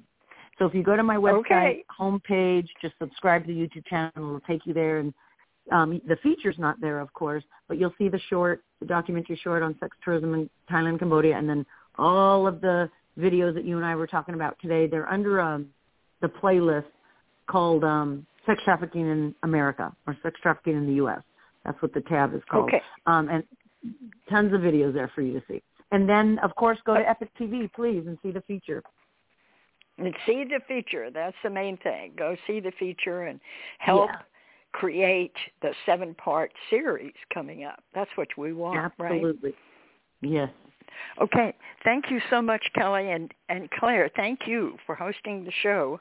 [0.59, 1.83] So if you go to my website Okay.
[1.99, 4.11] homepage, just subscribe to the YouTube channel.
[4.15, 5.13] It'll take you there, and
[5.69, 9.61] Um, the feature's not there, of course, but you'll see the short, the documentary short
[9.61, 11.65] on sex tourism in Thailand, Cambodia, and then
[11.97, 14.87] all of the videos that you and I were talking about today.
[14.87, 15.67] They're under um,
[16.21, 16.85] the playlist
[17.47, 21.21] called um, Sex Trafficking in America or Sex Trafficking in the U.S.
[21.65, 22.69] That's what the tab is called.
[22.69, 22.81] Okay.
[23.05, 23.43] Um, and
[24.29, 25.61] tons of videos there for you to see.
[25.91, 28.83] And then, of course, go to Epoch TV, please, and see the feature.
[29.97, 31.09] And see the feature.
[31.09, 32.13] That's the main thing.
[32.17, 33.39] Go see the feature and
[33.79, 34.21] help Yeah.
[34.73, 37.81] create the seven-part series coming up.
[37.93, 39.13] That's what we want, right?
[39.13, 39.55] Absolutely.
[40.21, 40.51] Yes.
[41.21, 41.53] Okay.
[41.83, 43.11] Thank you so much, Kelly.
[43.11, 45.99] And, and Claire, thank you for hosting the show.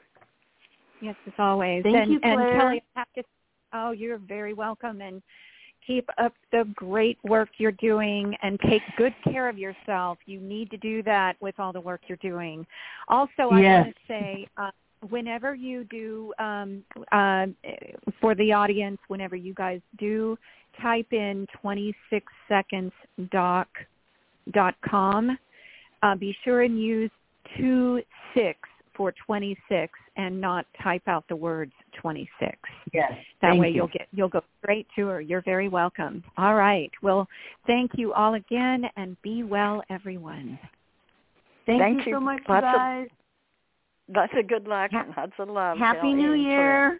[1.01, 1.83] Yes, as always.
[1.83, 2.59] Thank and, you, and Claire.
[2.59, 3.23] Kelly, I have to,
[3.73, 5.01] oh, you're very welcome.
[5.01, 5.21] And
[5.87, 10.17] keep up the great work you're doing and take good care of yourself.
[10.25, 12.67] You need to do that with all the work you're doing.
[13.07, 13.85] Also, I Yes.
[13.85, 14.71] want to say, uh,
[15.09, 17.47] whenever you do, um, uh,
[18.19, 20.37] for the audience, whenever you guys do
[20.81, 22.91] type in 26 seconds
[23.29, 23.87] doc dot
[24.89, 25.37] com,
[26.03, 27.11] uh, be sure and use
[27.57, 28.01] two
[28.35, 28.59] six
[28.95, 31.71] for 26 and not type out the words
[32.01, 32.57] 26.
[32.93, 33.11] Yes.
[33.41, 33.75] That way you.
[33.75, 35.21] you'll get you'll go straight to her.
[35.21, 36.23] You're very welcome.
[36.37, 36.91] All right.
[37.03, 37.27] Well,
[37.67, 40.57] thank you all again and be well everyone.
[41.67, 42.13] Thank, Thank you you.
[42.13, 43.07] so much, Lots of guys.
[44.15, 45.77] Lots of good luck Ha- and lots of love.
[45.77, 46.33] Happy New.
[46.33, 46.97] Year.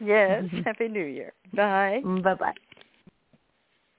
[0.00, 0.44] Yes.
[0.64, 1.32] Happy New Year.
[1.52, 2.00] Bye.
[2.04, 2.52] Bye-bye.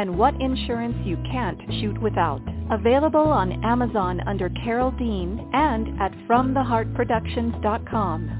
[0.00, 2.40] and what insurance you can't shoot without.
[2.70, 8.39] Available on Amazon under Carole Dean and at FromTheHeartProductions.com.